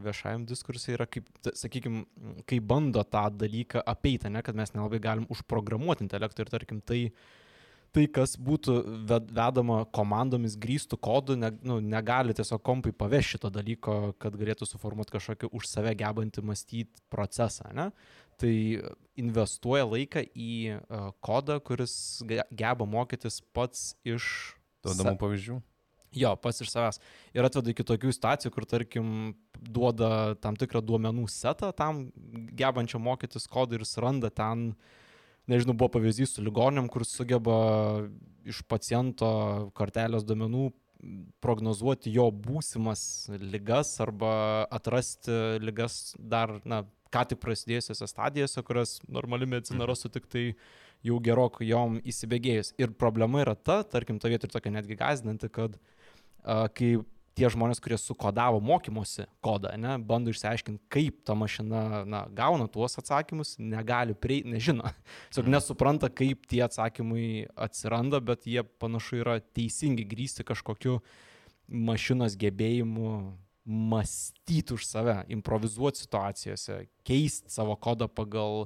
viešajam 0.06 0.48
diskursui 0.50 0.96
yra, 0.96 1.10
kaip, 1.10 1.28
sakykime, 1.48 2.06
kai 2.50 2.62
bando 2.63 3.04
tą 3.04 3.28
dalyką 3.36 3.84
apeiti, 3.94 4.32
ne, 4.34 4.44
kad 4.46 4.58
mes 4.58 4.75
nelabai 4.75 5.01
galim 5.04 5.30
užprogramuoti 5.34 6.06
intelektą 6.08 6.46
ir 6.46 6.54
tarkim 6.54 6.82
tai, 6.82 7.01
tai 7.96 8.05
kas 8.08 8.36
būtų 8.38 8.75
ved- 9.10 9.31
vedama 9.34 9.79
komandomis 9.96 10.58
grįstų 10.62 11.00
kodų, 11.01 11.38
ne, 11.41 11.51
nu, 11.65 11.79
negali 11.81 12.36
tiesiog 12.38 12.62
kompai 12.65 12.93
paveš 12.93 13.36
šito 13.36 13.51
dalyko, 13.53 14.13
kad 14.22 14.36
galėtų 14.38 14.67
suformuoti 14.69 15.15
kažkokį 15.15 15.51
už 15.51 15.67
save 15.67 15.96
gebantį 15.98 16.43
mąstyti 16.46 17.03
procesą. 17.10 17.72
Ne? 17.74 17.89
Tai 18.39 18.53
investuoja 19.19 19.88
laiką 19.89 20.24
į 20.31 20.53
uh, 20.77 21.10
kodą, 21.19 21.60
kuris 21.60 22.22
ge- 22.29 22.46
geba 22.51 22.86
mokytis 22.88 23.41
pats 23.53 23.93
iš... 24.08 24.55
Duodamų 24.86 25.17
pavyzdžių. 25.19 25.58
Jo, 26.15 26.31
pats 26.41 26.63
iš 26.63 26.72
savęs. 26.74 26.98
Ir 27.38 27.46
atveda 27.46 27.69
iki 27.69 27.86
tokių 27.86 28.13
situacijų, 28.15 28.51
kur, 28.55 28.65
tarkim, 28.65 29.10
duoda 29.60 30.34
tam 30.41 30.55
tikrą 30.58 30.81
duomenų 30.81 31.27
setą 31.29 31.69
tam 31.75 32.08
gebančiam 32.58 33.03
mokytis 33.05 33.46
kodų 33.51 33.77
ir 33.77 33.86
suranda 33.86 34.31
ten, 34.34 34.72
nežinau, 35.50 35.75
buvo 35.77 35.94
pavyzdys 35.98 36.36
su 36.36 36.44
ligonėm, 36.46 36.89
kur 36.91 37.06
sugeba 37.08 37.58
iš 38.50 38.62
paciento 38.70 39.29
kortelės 39.77 40.25
duomenų 40.27 40.70
prognozuoti 41.44 42.12
jo 42.12 42.27
būsimas 42.36 43.01
lygas 43.39 43.94
arba 44.03 44.32
atrasti 44.75 45.60
lygas 45.63 46.15
dar, 46.20 46.58
na, 46.68 46.84
ką 47.13 47.24
tik 47.32 47.41
prasidėjusiose 47.41 48.08
stadijose, 48.10 48.63
kurias 48.65 48.98
normali 49.08 49.48
medicina 49.50 49.88
rastų 49.89 50.12
tik 50.18 50.27
tai 50.29 50.44
jau 51.06 51.20
gerokai 51.24 51.70
jom 51.70 51.98
įsibėgėjus. 52.03 52.74
Ir 52.82 52.91
problema 53.00 53.46
yra 53.46 53.56
ta, 53.56 53.82
tarkim, 53.88 54.20
to 54.20 54.32
vietoj 54.32 54.50
ir 54.50 54.56
tokia 54.58 54.74
netgi 54.75 55.00
gazdinanti, 55.00 55.50
kad 55.56 55.79
a, 56.44 56.68
kai 56.68 56.98
tie 57.38 57.50
žmonės, 57.51 57.81
kurie 57.83 57.98
sukodavo 58.00 58.59
mokymosi 58.63 59.25
kodą, 59.43 59.74
ne, 59.79 59.98
bando 60.03 60.33
išsiaiškinti, 60.33 60.81
kaip 60.91 61.21
ta 61.27 61.36
mašina 61.38 62.03
na, 62.09 62.24
gauna 62.36 62.67
tuos 62.71 62.98
atsakymus, 63.01 63.55
negali 63.62 64.15
prieiti, 64.15 64.53
nežino. 64.53 64.89
Tiesiog 65.29 65.51
nesupranta, 65.53 66.12
kaip 66.13 66.48
tie 66.50 66.63
atsakymai 66.65 67.50
atsiranda, 67.59 68.21
bet 68.24 68.48
jie 68.50 68.63
panašu 68.81 69.21
yra 69.24 69.39
teisingi 69.55 70.07
grįsti 70.09 70.48
kažkokiu 70.48 71.00
mašinos 71.69 72.38
gebėjimu 72.39 73.13
mąstyti 73.69 74.74
už 74.74 74.86
save, 74.88 75.19
improvizuoti 75.29 76.01
situacijose, 76.01 76.88
keisti 77.05 77.53
savo 77.53 77.75
kodą 77.77 78.07
pagal, 78.09 78.65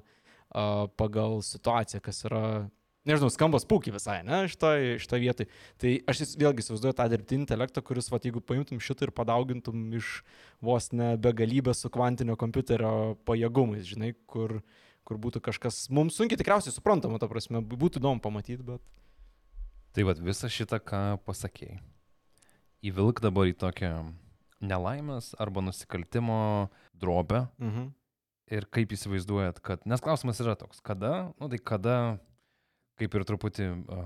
pagal 0.96 1.42
situaciją, 1.44 2.00
kas 2.06 2.24
yra 2.30 2.46
nežinau, 3.10 3.30
skamba 3.34 3.60
spūkiai 3.62 3.94
visai, 3.96 4.18
ne, 4.28 4.44
šitoje 4.52 4.98
šitoj 5.04 5.22
vietoje. 5.24 5.50
Tai 5.82 5.94
aš 6.12 6.24
vėlgi 6.40 6.64
įsivaizduoju 6.64 6.98
tą 6.98 7.08
dirbtinį 7.12 7.44
intelektą, 7.44 7.84
kuris, 7.86 8.10
va, 8.14 8.20
jeigu 8.24 8.42
paimtum 8.42 8.82
šitą 8.84 9.08
ir 9.08 9.14
padaugintum 9.16 9.86
iš 10.00 10.24
vos 10.64 10.92
ne 10.96 11.14
begalybės 11.22 11.84
su 11.84 11.92
kvantinio 11.94 12.38
kompiuterio 12.40 13.16
pajėgumais, 13.28 13.86
žinai, 13.90 14.14
kur, 14.28 14.62
kur 15.04 15.20
būtų 15.20 15.44
kažkas, 15.44 15.86
mums 15.94 16.16
sunkiai 16.20 16.40
tikriausiai 16.40 16.76
suprantama, 16.76 17.20
ta 17.20 17.28
prasme, 17.32 17.62
būtų 17.62 18.02
įdomu 18.04 18.24
pamatyti, 18.24 18.64
bet... 18.64 18.84
Tai 19.94 20.08
vad 20.08 20.18
visą 20.26 20.50
šitą, 20.50 20.80
ką 20.82 21.02
pasakėjai, 21.28 21.78
įvilk 22.90 23.20
dabar 23.22 23.52
į 23.52 23.58
tokią 23.62 23.92
nelaimės 24.64 25.34
arba 25.44 25.62
nusikaltimo 25.62 26.70
drobę 26.98 27.48
Mhm. 27.60 27.92
ir 28.54 28.66
kaip 28.72 28.92
įsivaizduojat, 28.96 29.60
kad, 29.62 29.86
nes 29.86 30.02
klausimas 30.04 30.40
yra 30.40 30.56
toks, 30.56 30.82
kada, 30.82 31.34
nu 31.40 31.50
tai 31.50 31.58
kada, 31.58 32.20
kaip 33.00 33.16
ir 33.16 33.24
truputį 33.26 33.70
uh, 33.90 34.04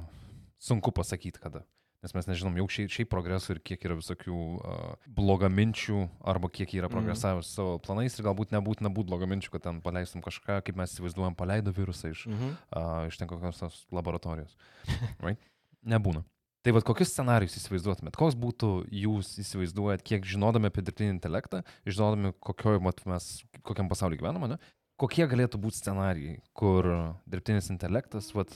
sunku 0.60 0.91
pasakyti 0.96 1.39
kada. 1.44 1.63
Nes 2.06 2.13
mes 2.13 2.27
nežinom 2.29 2.53
jau 2.60 2.67
šiaip, 2.70 2.91
šiaip 2.94 3.10
progresų 3.10 3.56
ir 3.56 3.60
kiek 3.65 3.82
yra 3.89 3.96
visokių 3.98 4.36
uh, 4.38 4.94
blogaminčių, 5.17 6.03
arba 6.29 6.48
kiek 6.53 6.75
yra 6.77 6.88
Mhm. 6.88 6.94
progresavę 6.94 7.41
su 7.44 7.56
savo 7.58 7.79
planais 7.79 8.13
ir 8.20 8.25
galbūt 8.27 8.53
nebūtina 8.53 8.91
būti 8.94 9.10
blogaminčių, 9.10 9.50
kad 9.51 9.63
ten 9.65 9.82
paleistum 9.82 10.22
kažką, 10.22 10.62
kaip 10.63 10.75
mes 10.77 10.94
įsivaizduojam, 10.94 11.36
paleido 11.36 11.74
virusą 11.74 12.12
iš, 12.13 12.27
Mhm. 12.27 12.53
uh, 12.72 13.08
iš 13.10 13.17
ten 13.17 13.27
kokios 13.27 13.60
tos 13.60 13.86
laboratorijos. 13.91 14.56
Right? 15.25 15.39
Nebūna. 15.86 16.24
Tai 16.63 16.72
vad 16.74 16.84
kokius 16.84 17.13
scenarius 17.13 17.56
įsivaizduotumėt? 17.58 18.15
Koks 18.17 18.36
būtų 18.36 18.89
jūs 18.91 19.38
įsivaizduojat, 19.39 20.01
kiek 20.03 20.25
žinodami 20.25 20.67
apie 20.67 20.82
dirbtinį 20.84 21.13
intelektą, 21.15 21.63
žinodami, 21.88 22.34
kokioje 22.44 22.82
mat 22.84 23.01
mes, 23.08 23.27
kokiam 23.63 23.88
pasaulyje 23.88 24.20
gyvename, 24.20 24.50
ne? 24.50 24.58
kokie 25.00 25.25
galėtų 25.29 25.60
būti 25.62 25.77
scenarijai, 25.79 26.39
kur 26.58 26.84
dirbtinis 27.29 27.70
intelektas 27.70 28.34
vat, 28.36 28.51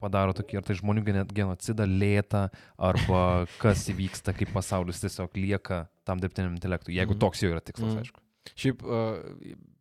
padaro 0.00 0.32
tokį, 0.36 0.58
ar 0.60 0.62
tai 0.68 0.74
žmonių 0.78 1.02
genocidą 1.34 1.86
lėtą, 1.88 2.48
arba 2.78 3.22
kas 3.62 3.86
įvyksta, 3.92 4.34
kai 4.36 4.46
pasaulis 4.52 5.00
tiesiog 5.02 5.34
lieka 5.36 5.86
tam 6.04 6.20
dirbtiniam 6.22 6.54
intelektui, 6.56 6.94
jeigu 6.96 7.14
Mhm. 7.16 7.20
toks 7.20 7.42
jau 7.42 7.50
yra 7.52 7.60
tikslas, 7.60 7.92
Mhm. 7.94 8.04
aišku. 8.04 8.20
Šiaip 8.56 8.82
uh, 8.82 9.18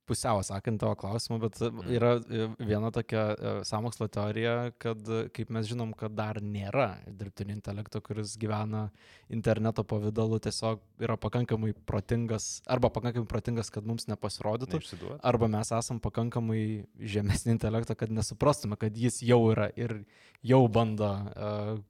pusiau 0.07 0.41
sakant 0.45 0.79
tavo 0.81 0.95
klausimą, 0.99 1.39
bet 1.43 1.59
Mhm. 1.61 1.89
yra 1.97 2.11
uh, 2.17 2.55
viena 2.59 2.91
tokia 2.95 3.23
uh, 3.35 3.59
samokslo 3.67 4.07
teorija, 4.07 4.71
kad 4.79 5.01
uh, 5.07 5.27
kaip 5.35 5.51
mes 5.53 5.67
žinom, 5.67 5.91
kad 5.97 6.15
dar 6.15 6.39
nėra 6.41 6.97
dirbtinio 7.07 7.55
intelekto, 7.57 8.01
kuris 8.01 8.37
gyvena 8.39 8.87
interneto 9.29 9.83
pavydalu, 9.83 10.39
tiesiog 10.47 10.81
yra 11.03 11.17
pakankamai 11.19 11.73
protingas, 11.85 12.61
arba 12.67 12.89
pakankamai 12.89 13.27
protingas, 13.27 13.69
kad 13.73 13.85
mums 13.85 14.07
nepasirodytų. 14.07 14.79
Neišsiduot. 14.79 15.19
Arba 15.23 15.51
mes 15.51 15.71
esam 15.75 15.99
pakankamai 16.03 16.87
žemesnį 16.97 17.57
intelektą, 17.57 17.97
kad 17.99 18.09
nesuprastume, 18.13 18.79
kad 18.79 18.95
jis 18.97 19.21
jau 19.21 19.41
yra 19.51 19.69
ir 19.75 20.05
jau 20.45 20.63
bando 20.71 21.11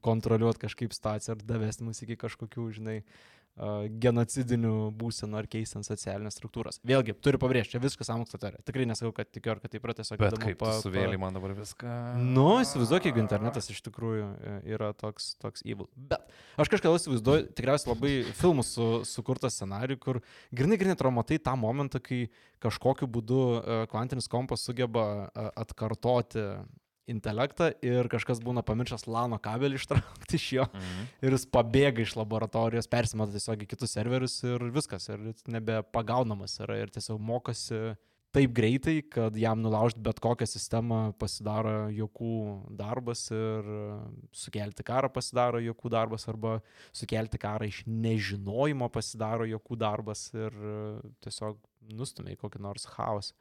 kontroliuoti 0.01 0.65
kažkaip 0.65 0.93
situaciją 0.95 1.35
ir 1.35 1.43
davesti 1.45 1.85
mus 1.85 2.01
iki 2.01 2.15
kažkokių, 2.17 2.69
žinai, 2.79 3.01
uh, 3.03 3.36
genocidinių 3.57 4.73
būsenų 4.97 5.39
ar 5.39 5.47
keistant 5.49 5.87
socialinės 5.87 6.37
struktūras. 6.37 6.77
Vėlgi, 6.87 7.15
turiu 7.25 7.39
pabrėžti, 7.41 7.75
čia 7.75 7.81
viskas 7.81 8.09
sąmokslo 8.11 8.39
teorija. 8.41 8.61
Tikrai 8.67 8.85
nesakau, 8.89 9.13
kad 9.17 9.31
tikiu, 9.33 9.55
ar 9.55 9.61
kad 9.63 9.73
taip 9.73 9.87
yra 9.87 9.95
tiesiog 9.97 10.21
Bet 10.21 10.37
kaip 10.41 10.61
tu 10.61 10.73
suvėlė 10.83 11.17
man 11.21 11.37
dabar 11.37 11.55
viską. 11.57 11.95
Nu, 12.21 12.47
įsivaizduok, 12.61 13.09
jeigu 13.09 13.21
internetas 13.23 13.71
iš 13.73 13.81
tikrųjų 13.87 14.27
e, 14.27 14.55
yra 14.75 14.91
toks, 14.97 15.31
toks 15.41 15.65
evil. 15.65 15.89
Bet 15.97 16.29
aš 16.61 16.73
kažkada 16.75 17.01
įsivaizduoju, 17.01 17.49
tikriausiai 17.57 17.93
labai 17.93 18.13
filmų 18.37 18.65
su, 18.67 18.89
sukurtą 19.09 19.49
scenarių, 19.53 19.97
kur 20.01 20.21
grinai 20.53 20.77
grinai 20.77 20.97
traumatai 20.99 21.41
tą 21.41 21.57
momentą, 21.57 22.01
kai 22.03 22.27
kažkokiu 22.63 23.09
būdu 23.09 23.41
e, 23.57 23.79
kvantinis 23.89 24.29
kompas 24.29 24.65
sugeba 24.69 25.07
e, 25.33 25.49
atkartoti 25.65 26.45
intelektą 27.07 27.71
ir 27.85 28.09
kažkas 28.11 28.41
būna 28.43 28.63
pamiršęs 28.67 29.07
lano 29.07 29.39
kabelį 29.39 29.79
ištraukti 29.79 30.35
iš 30.35 30.47
jo 30.59 30.65
Mhm. 30.73 31.07
ir 31.21 31.31
jis 31.37 31.45
pabėga 31.45 32.03
iš 32.03 32.15
laboratorijos, 32.19 32.89
persimeta 32.91 33.31
tiesiog 33.31 33.63
į 33.63 33.69
kitus 33.73 33.95
serverius 33.95 34.43
ir 34.43 34.59
viskas, 34.71 35.09
ir 35.09 35.33
nebepagaunamas 35.47 36.59
yra 36.59 36.81
ir 36.83 36.91
tiesiog 36.93 37.19
mokosi 37.19 37.95
taip 38.35 38.51
greitai, 38.53 39.01
kad 39.09 39.35
jam 39.39 39.61
nulaužti 39.63 40.01
bet 40.03 40.19
kokią 40.21 40.45
sistemą 40.45 41.13
pasidaro 41.17 41.87
jokų 41.89 42.33
darbas 42.77 43.31
ir 43.31 43.69
sukelti 44.35 44.83
karą 44.85 45.09
pasidaro 45.09 45.61
jokų 45.63 45.89
darbas 45.89 46.27
arba 46.27 46.59
sukelti 46.93 47.39
karą 47.41 47.65
iš 47.71 47.83
nežinojimo 47.87 48.91
pasidaro 48.93 49.47
jokų 49.47 49.79
darbas 49.79 50.27
ir 50.35 50.53
tiesiog 51.23 51.57
nustumia 51.97 52.35
į 52.35 52.41
kokį 52.43 52.61
nors 52.61 52.85
chaosą. 52.85 53.33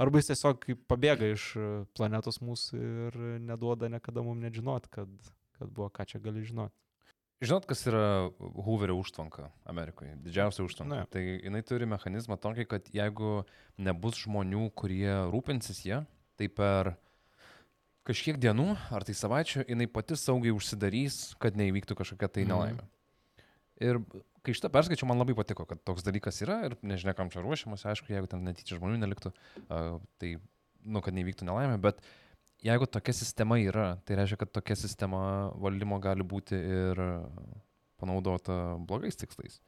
Arba 0.00 0.18
jis 0.18 0.32
tiesiog 0.32 0.64
pabėga 0.90 1.28
iš 1.34 1.50
planetos 1.94 2.40
mūsų 2.42 2.78
ir 2.78 3.18
neduoda 3.46 3.88
niekada 3.92 4.24
mums 4.26 4.42
net 4.42 4.56
žinot, 4.58 4.88
kad, 4.90 5.10
kad 5.58 5.70
buvo 5.70 5.90
ką 5.94 6.06
čia 6.10 6.18
gali 6.22 6.42
žinoti. 6.46 6.74
Žinot, 7.44 7.66
kas 7.68 7.82
yra 7.90 8.30
Hooverio 8.40 8.94
užtvanka 8.96 9.50
Amerikoje? 9.68 10.14
Didžiausia 10.24 10.64
užtvanka. 10.64 11.02
Na. 11.02 11.06
Tai 11.10 11.20
jinai 11.20 11.60
turi 11.66 11.86
mechanizmą 11.90 12.38
tokį, 12.40 12.64
kad 12.70 12.86
jeigu 12.94 13.44
nebus 13.76 14.22
žmonių, 14.22 14.68
kurie 14.78 15.10
rūpinsis 15.32 15.82
ją, 15.84 16.04
tai 16.40 16.48
per 16.48 16.94
kažkiek 18.08 18.38
dienų 18.40 18.70
ar 18.94 19.04
tai 19.04 19.16
savaičių 19.18 19.66
jinai 19.68 19.86
pati 19.90 20.16
saugiai 20.20 20.54
užsidarys, 20.56 21.34
kad 21.42 21.58
neįvyktų 21.58 21.98
kažkokia 22.00 22.28
tai 22.28 22.44
Mhm. 22.46 22.50
nelaimė. 22.54 22.86
Ir 23.82 24.00
kai 24.44 24.54
šitą 24.56 24.68
perskaičiau, 24.74 25.08
man 25.08 25.18
labai 25.20 25.34
patiko, 25.38 25.64
kad 25.68 25.80
toks 25.88 26.04
dalykas 26.06 26.42
yra 26.44 26.58
ir 26.68 26.76
nežinia, 26.84 27.14
kam 27.16 27.30
čia 27.32 27.40
ruošiamas, 27.44 27.86
aišku, 27.90 28.12
jeigu 28.12 28.28
ten 28.30 28.44
netyčia 28.44 28.76
žmonių 28.78 28.98
neliktų, 29.00 29.32
tai, 30.20 30.34
nu, 30.84 31.00
kad 31.04 31.16
neįvyktų 31.16 31.48
nelaimė, 31.48 31.78
bet 31.80 32.02
jeigu 32.64 32.86
tokia 32.88 33.14
sistema 33.16 33.56
yra, 33.60 33.86
tai 34.04 34.18
reiškia, 34.20 34.42
kad 34.44 34.52
tokia 34.60 34.76
sistema 34.76 35.22
valdymo 35.60 35.96
gali 36.04 36.24
būti 36.28 36.58
ir 36.60 37.00
panaudota 38.00 38.76
blogais 38.84 39.16
tikslais. 39.20 39.60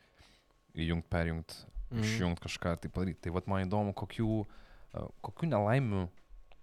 Įjungt, 0.76 1.08
perjungt, 1.12 1.56
Mhm. 1.86 2.02
išjungt 2.02 2.40
kažką 2.42 2.72
tai 2.82 2.88
padaryti. 2.90 3.20
Tai 3.22 3.30
vad 3.36 3.46
man 3.46 3.62
įdomu, 3.62 3.92
kokių, 3.94 4.46
kokių 5.22 5.46
nelaimių 5.52 6.08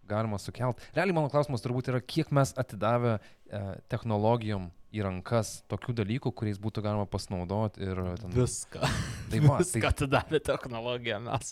galima 0.10 0.39
sukelt. 0.41 0.81
Realiai 0.95 1.15
mano 1.15 1.31
klausimas 1.33 1.63
turbūt 1.63 1.91
yra, 1.91 2.01
kiek 2.03 2.31
mes 2.36 2.53
atidavę 2.60 3.17
e, 3.17 3.62
technologijom 3.91 4.69
į 4.93 5.01
rankas 5.07 5.55
tokių 5.72 5.95
dalykų, 6.03 6.31
kuriais 6.38 6.60
būtų 6.62 6.83
galima 6.86 7.05
pasinaudoti 7.10 7.81
ir 7.81 8.00
ten... 8.22 8.33
Viską. 8.36 8.89
Tai 9.31 9.39
va, 9.41 9.55
Viską 9.63 9.81
tai, 9.81 9.89
atidavė 9.89 10.41
technologija 10.45 11.17
mes. 11.24 11.50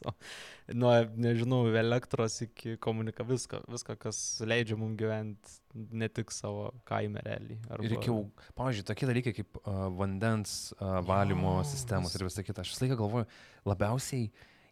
Nuo, 0.78 0.92
nežinau, 1.18 1.64
elektros 1.82 2.38
iki 2.46 2.76
komunika, 2.84 3.26
viską, 3.26 3.64
viską, 3.72 3.98
kas 4.04 4.20
leidžia 4.46 4.78
mums 4.78 5.00
gyventi 5.00 5.58
ne 5.98 6.10
tik 6.14 6.34
savo 6.36 6.70
kaime 6.86 7.24
realiai. 7.26 7.58
Arba... 7.72 7.88
ir 7.88 7.96
reikia, 7.96 8.14
pavyzdžiui, 8.60 8.88
tokie 8.92 9.10
dalykai 9.10 9.36
kaip 9.40 9.62
uh, 9.64 9.88
vandens 9.98 10.56
uh, 10.78 11.00
valymo 11.08 11.58
Jo, 11.64 11.68
sistemos 11.74 12.14
vis- 12.14 12.22
ir 12.22 12.30
visą 12.30 12.46
kitą. 12.46 12.62
Aš 12.62 12.76
visą 12.76 12.86
laiką 12.86 13.02
galvoju, 13.02 13.30
labiausiai 13.74 14.30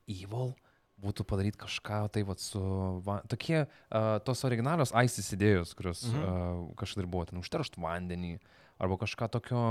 evil 0.09 0.53
būtų 0.99 1.25
padaryti 1.27 1.59
kažką 1.61 1.99
tai 2.13 2.23
va 2.27 2.35
su... 2.39 2.59
Va, 3.05 3.19
tokie 3.31 3.63
uh, 3.63 4.17
tos 4.25 4.43
originalios 4.47 4.91
ISIS 4.91 5.31
idėjos, 5.37 5.73
kurios 5.77 6.03
Mhm. 6.09 6.23
uh, 6.23 6.75
kažkada 6.79 7.05
ir 7.05 7.09
buvo, 7.11 7.25
ten 7.29 7.39
užteršt 7.39 7.77
vandenį 7.79 8.37
arba 8.79 8.97
kažką 9.01 9.29
tokio 9.31 9.63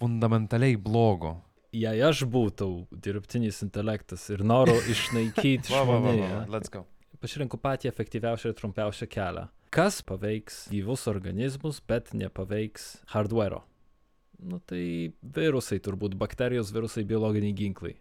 fundamentaliai 0.00 0.76
blogo. 0.80 1.36
Jei 1.76 2.00
aš 2.02 2.24
būtų 2.26 2.66
dirbtinis 2.90 3.60
intelektas 3.62 4.24
ir 4.34 4.42
noriu 4.42 4.74
išnaikyti 4.92 5.70
žmoniją, 5.70 6.46
let's 6.50 6.72
go. 6.72 6.86
pasirinku 7.20 7.58
patį 7.60 7.90
efektyviausią 7.92 8.50
ir 8.50 8.56
trumpiausią 8.58 9.06
kelią. 9.12 9.48
Kas 9.70 10.00
paveiks 10.02 10.64
gyvus 10.72 11.04
organizmus, 11.06 11.78
bet 11.86 12.10
nepaveiks 12.16 12.96
hardware? 13.12 13.60
Nu 14.40 14.58
tai 14.58 15.12
virusai 15.20 15.78
turbūt, 15.84 16.16
bakterijos, 16.18 16.72
virusai, 16.72 17.04
biologiniai 17.06 17.52
ginklai. 17.54 17.92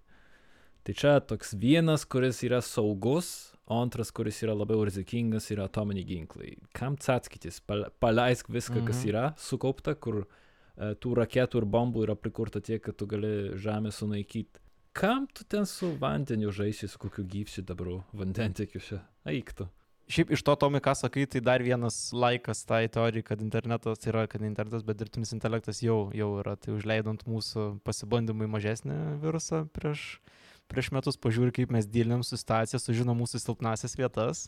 Tai 0.89 0.95
čia 0.97 1.19
toks 1.21 1.51
vienas, 1.53 2.01
kuris 2.09 2.39
yra 2.47 2.63
saugus, 2.65 3.51
o 3.69 3.77
antras, 3.77 4.09
kuris 4.09 4.39
yra 4.41 4.55
labiau 4.57 4.81
rizikingas, 4.87 5.51
yra 5.53 5.67
atominiai 5.69 6.07
ginklai. 6.07 6.55
Kam 6.73 6.95
atskaitis? 6.97 7.59
Paleisk 8.01 8.49
viską, 8.49 8.81
kas 8.87 9.03
Mhm. 9.03 9.09
yra 9.11 9.25
sukaupta, 9.37 9.93
kur 9.93 10.25
e, 10.79 10.95
tų 10.95 11.13
raketų 11.13 11.61
ir 11.61 11.65
bombų 11.69 12.07
yra 12.07 12.15
prikurta 12.15 12.57
tiek, 12.59 12.81
kad 12.81 12.97
tu 12.97 13.05
gali 13.05 13.53
žemę 13.53 13.91
sunaikyti. 13.93 14.57
Kam 14.93 15.27
tu 15.27 15.43
ten 15.43 15.65
su 15.67 15.91
vandeniu 15.99 16.49
žaisi, 16.49 16.87
su 16.89 16.97
kokiu 16.97 17.23
gyvsiu 17.23 17.61
dabar 17.63 18.01
vandentiekiu 18.11 18.81
čia? 18.81 19.01
Eiktų. 19.27 19.67
Šiaip 20.09 20.31
iš 20.33 20.41
to, 20.41 20.55
Tomai, 20.55 20.81
ką 20.81 20.95
sakai, 20.97 21.27
tai 21.29 21.39
dar 21.39 21.59
vienas 21.61 22.09
laikas 22.11 22.65
tai 22.65 22.87
teorijai, 22.87 23.21
kad 23.23 23.41
internetas 23.45 23.99
yra, 24.09 24.25
kad 24.27 24.41
ne 24.41 24.47
internetas, 24.47 24.81
bet 24.81 24.97
dirbtinis 24.97 25.33
intelektas 25.37 25.83
jau, 25.85 26.09
jau 26.17 26.39
yra. 26.41 26.55
Tai 26.57 26.73
užleidant 26.73 27.27
mūsų 27.29 27.79
pasibandymui 27.85 28.49
mažesnį 28.49 29.19
virusą 29.21 29.67
prieš, 29.69 30.17
prieš 30.69 30.91
metus, 30.95 31.17
pažiūrė, 31.19 31.53
kaip 31.55 31.73
mes 31.73 31.87
dėlinam 31.89 32.23
su 32.25 32.37
situacija, 32.39 32.79
sužino 32.81 33.15
mūsų 33.17 33.41
silpnasias 33.41 33.97
vietas. 33.99 34.47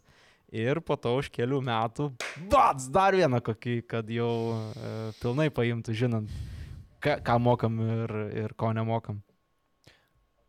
Ir 0.52 0.82
po 0.84 0.98
to 1.00 1.14
už 1.16 1.30
kelių 1.32 1.62
metų, 1.64 2.10
bats, 2.52 2.90
dar 2.92 3.16
vieną 3.16 3.40
kokį, 3.46 3.76
kad 3.88 4.10
jau 4.12 4.32
e, 4.52 4.90
pilnai 5.22 5.48
paimtų, 5.54 5.96
žinant, 5.96 6.34
ką, 7.00 7.22
ką 7.24 7.38
mokam 7.40 7.78
ir, 7.86 8.14
ir 8.44 8.56
ko 8.60 8.74
nemokam. 8.76 9.22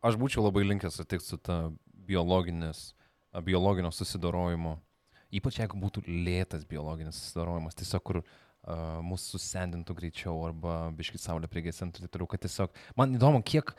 Aš 0.02 0.18
būčiau 0.18 0.42
labai 0.42 0.64
linkęs 0.66 0.98
sutikti 0.98 1.28
su 1.28 1.38
ta 1.38 1.68
biologinės, 2.08 2.88
biologinio 3.46 3.92
susidorojimo. 3.94 4.74
Ypač 5.32 5.60
jeigu 5.62 5.78
būtų 5.80 6.02
lėtas 6.08 6.66
biologinis 6.68 7.20
susidorojimas, 7.20 7.78
tiesiog 7.78 8.02
kur 8.04 8.18
uh, 8.20 8.32
mūsų 9.06 9.38
susendintų 9.38 9.94
greičiau 9.96 10.34
arba 10.48 10.90
biškit 10.98 11.22
saulė 11.22 11.48
priegesintų 11.50 12.02
ir 12.02 12.06
taip 12.06 12.16
toliau, 12.16 12.28
kad 12.30 12.42
tiesiog, 12.44 12.74
man 12.98 13.14
įdomu, 13.16 13.40
kiek, 13.46 13.72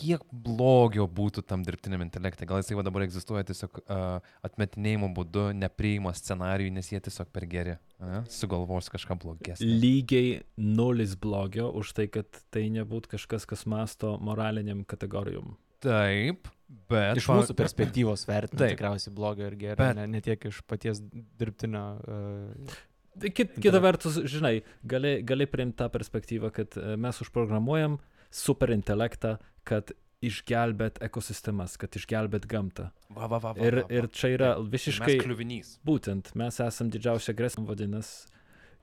kiek 0.00 0.24
blogio 0.32 1.04
būtų 1.10 1.44
tam 1.48 1.64
dirbtiniam 1.66 2.02
intelektui. 2.04 2.48
Gal 2.48 2.62
jisai 2.62 2.80
dabar 2.86 3.04
egzistuoja 3.04 3.44
tiesiog 3.48 3.80
uh, 3.82 4.18
atmetinėjimo 4.46 5.10
būdu, 5.16 5.50
nepriima 5.56 6.12
scenarijų, 6.16 6.72
nes 6.76 6.90
jie 6.92 7.00
tiesiog 7.04 7.30
per 7.34 7.46
geri, 7.50 7.76
uh, 8.00 8.20
sugalvos 8.32 8.90
kažką 8.92 9.18
blogesnio. 9.20 9.68
Lygiai 9.82 10.40
nulis 10.56 11.16
blogio 11.20 11.68
už 11.80 11.94
tai, 11.98 12.08
kad 12.12 12.42
tai 12.54 12.68
nebūtų 12.72 13.16
kažkas, 13.16 13.48
kas 13.50 13.66
masto 13.68 14.16
moraliniam 14.24 14.84
kategorijom. 14.88 15.56
Taip, 15.80 16.48
bet... 16.90 17.16
Iš 17.16 17.28
mūsų 17.30 17.56
perspektyvos 17.56 18.26
vertinant 18.28 18.74
tikriausiai 18.74 19.14
blogio 19.16 19.48
ir 19.48 19.56
gero, 19.60 19.80
Bet- 19.80 19.96
ne, 19.96 20.06
ne 20.10 20.20
tiek 20.24 20.48
iš 20.50 20.60
paties 20.68 21.02
dirbtinio. 21.40 21.84
Uh, 22.04 22.78
Kit, 23.20 23.56
kita 23.60 23.80
vertus, 23.82 24.14
žinai, 24.30 24.60
gali, 24.86 25.18
gali 25.26 25.44
priimti 25.50 25.80
tą 25.80 25.88
perspektyvą, 25.92 26.48
kad 26.54 26.76
e, 26.78 26.94
mes 26.96 27.18
užprogramuojam 27.20 27.98
superintelektą, 28.30 29.36
kad 29.64 29.92
išgelbėt 30.22 30.98
ekosistemas, 31.02 31.76
kad 31.80 31.96
išgelbėt 31.96 32.44
gamtą. 32.50 32.90
Va, 33.08 33.26
va, 33.26 33.38
va, 33.40 33.52
va, 33.56 33.64
Ir, 33.64 33.80
va, 33.80 33.86
va. 33.88 33.94
ir 33.96 34.08
čia 34.12 34.28
yra 34.34 34.50
Taip. 34.58 34.66
visiškai... 34.74 35.14
Mes 35.16 35.24
kliuvinys. 35.24 35.70
Būtent, 35.86 36.34
mes 36.36 36.58
esam 36.60 36.90
didžiausia 36.92 37.32
grėsmė, 37.38 37.64
vadinasi, 37.70 38.28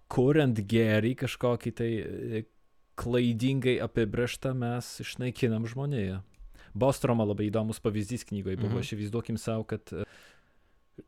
kuriant 0.09 0.57
gėrį 0.71 1.11
kažkokį 1.21 1.73
tai 1.77 1.89
e, 2.01 2.41
klaidingai 2.97 3.77
apibrištą, 3.85 4.55
mes 4.57 4.89
išnaikinam 5.03 5.67
žmonėje. 5.69 6.23
Bostroma 6.77 7.25
labai 7.25 7.47
įdomus 7.51 7.79
pavyzdys 7.81 8.25
knygoje 8.29 8.57
buvo, 8.57 8.73
Mhm. 8.73 8.79
aš 8.81 8.91
įsivaizduokim 8.95 9.37
savo, 9.37 9.63
kad 9.63 9.93
e, 9.93 10.03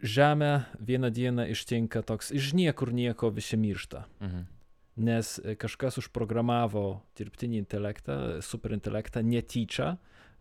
Žemę 0.05 0.65
vieną 0.85 1.09
dieną 1.09 1.47
ištinka 1.49 2.03
toks 2.05 2.29
iš 2.31 2.51
niekur 2.53 2.91
nieko 2.93 3.31
visi 3.33 3.57
miršta. 3.57 4.03
Mhm. 4.21 4.43
Nes 4.99 5.37
kažkas 5.61 5.99
užprogramavo 6.01 6.99
dirbtinį 7.15 7.61
intelektą, 7.61 8.15
superintelektą 8.43 9.23
netyčia. 9.23 9.93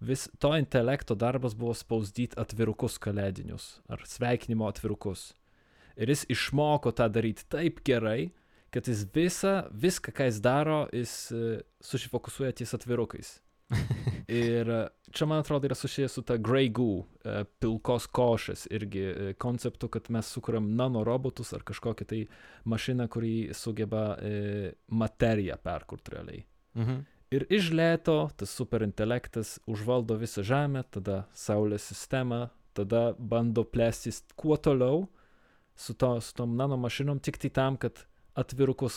Vis 0.02 0.28
to 0.38 0.52
intelekto 0.58 1.14
darbas 1.18 1.56
buvo 1.58 1.74
spausdyti 1.74 2.38
atvirukus 2.38 2.98
kalėdinius 3.02 3.80
ar 3.90 4.02
sveikinimo 4.06 4.68
atvirukus. 4.70 5.32
Ir 5.98 6.10
jis 6.12 6.22
išmoko 6.30 6.92
tą 6.94 7.08
daryti 7.10 7.46
taip 7.50 7.80
gerai, 7.86 8.30
kad 8.70 8.86
jis 8.86 9.02
visą, 9.14 9.54
viską, 9.74 10.12
ką 10.14 10.28
jis 10.28 10.38
daro, 10.44 10.80
jis 10.94 11.14
e, 11.32 11.60
susifokusuoja 11.82 12.54
ties 12.54 12.74
atvirukais. 12.76 13.38
Ir 14.28 14.70
čia, 15.12 15.26
man 15.26 15.42
atrodo, 15.42 15.68
yra 15.68 15.76
susijęs 15.78 16.12
su 16.12 16.22
ta 16.22 16.36
Grey 16.36 16.70
Goo, 16.74 17.04
e, 17.24 17.42
pilkos 17.60 18.08
košės 18.14 18.66
irgi 18.74 19.04
e, 19.04 19.28
konceptu, 19.40 19.90
kad 19.92 20.08
mes 20.14 20.30
sukūrėm 20.34 20.70
nanorobotus 20.78 21.52
ar 21.56 21.64
kažkokią 21.66 22.08
tai 22.08 22.22
mašiną, 22.68 23.08
kuri 23.12 23.34
sugeba 23.54 24.10
e, 24.16 24.72
materiją 24.88 25.58
perkurti 25.62 26.16
realiai. 26.16 26.42
mhm. 26.74 27.06
Ir 27.28 27.44
iš 27.52 27.66
lėto 27.76 28.30
tas 28.40 28.54
superintelektas 28.56 29.58
užvaldo 29.68 30.16
visą 30.16 30.40
Žemę, 30.40 30.86
tada 30.88 31.26
Saulės 31.36 31.84
sistemą, 31.90 32.46
tada 32.72 33.12
bando 33.18 33.66
plėstis 33.68 34.22
kuo 34.32 34.56
toliau 34.56 35.02
su, 35.76 35.92
to, 35.92 36.14
su 36.24 36.32
tom 36.34 36.56
nanomašinom, 36.56 37.20
tik 37.20 37.36
tai 37.42 37.50
tam, 37.52 37.76
kad 37.76 38.00
atvirukus 38.32 38.96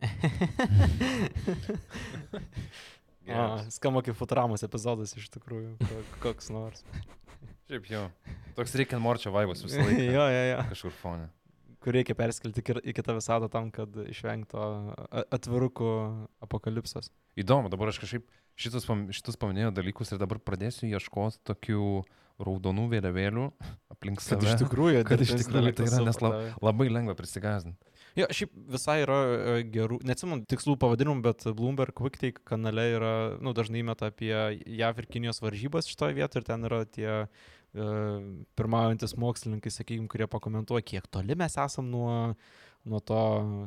spausdyti. 3.24 3.66
A, 3.68 3.74
skamba 3.74 4.02
kaip 4.06 4.16
Futuramos 4.18 4.64
epizodas 4.66 5.16
iš 5.18 5.28
tikrųjų, 5.36 5.76
ko- 5.80 6.04
koks 6.24 6.50
nors. 6.54 6.84
Šiaip 7.70 7.86
jo. 7.90 8.06
Toks 8.56 8.72
reikia 8.80 8.98
morčio 9.02 9.30
vaivas 9.34 9.62
visą 9.62 9.78
laiką. 9.84 10.06
jo, 10.16 10.24
jo, 10.34 10.42
jo. 10.54 10.62
Kažkur 10.72 10.96
fone. 11.02 11.28
Kur 11.80 11.94
reikia 11.96 12.12
perskelti 12.18 12.60
į 12.60 12.92
kitą 12.92 13.14
visatą 13.16 13.46
tam, 13.48 13.70
kad 13.72 13.94
išvengto 14.10 14.60
a- 14.60 15.22
atvirukų 15.32 15.90
apokalipsas. 16.44 17.08
Įdomu, 17.40 17.70
dabar 17.72 17.88
aš 17.92 18.00
kažkaip 18.02 18.26
šitus, 18.60 18.84
šitus 19.16 19.38
paminėjau 19.40 19.70
dalykus 19.78 20.12
ir 20.12 20.20
dabar 20.20 20.40
pradėsiu 20.44 20.90
ieškoti 20.90 21.40
tokių 21.48 21.84
raudonų 22.40 22.84
vėliavėlių 22.92 23.46
aplink 23.94 24.20
Kad 24.20 24.26
save. 24.34 24.48
iš 24.50 24.60
tikrųjų, 24.64 25.04
kad 25.08 25.24
iš 25.24 25.32
tikrųjų 25.40 25.72
tai 25.78 25.86
yra, 25.88 26.02
nes 26.08 26.20
lab-. 26.24 26.38
Labai 26.64 26.88
lengva 26.92 27.14
prisigazdinti. 27.16 27.89
Jo, 28.18 28.26
šiaip 28.34 28.54
visai 28.72 28.96
yra 29.04 29.18
e, 29.30 29.52
gerų, 29.70 30.00
neatsimenu 30.06 30.42
tikslų 30.50 30.74
pavadinimų, 30.82 31.22
bet 31.22 31.44
Bloomberg 31.54 31.94
QuickTake 31.98 32.42
kanale 32.48 32.86
yra, 32.96 33.12
nu, 33.42 33.54
dažnai 33.54 33.84
meta 33.86 34.10
apie 34.10 34.32
JAV 34.66 35.04
ir 35.04 35.06
Kinijos 35.14 35.38
varžybas 35.44 35.90
šitoje 35.90 36.16
vietoje 36.18 36.42
ir 36.42 36.48
ten 36.48 36.66
yra 36.66 36.80
tie 36.90 37.10
e, 37.12 37.28
pirmaujantis 38.58 39.14
mokslininkai, 39.20 39.70
sakykime, 39.74 40.10
kurie 40.10 40.26
pakomentuoja, 40.30 40.86
kiek 40.86 41.06
toli 41.12 41.36
mes 41.38 41.54
esam 41.54 41.86
nuo, 41.92 42.16
nuo 42.90 43.00
to 43.04 43.20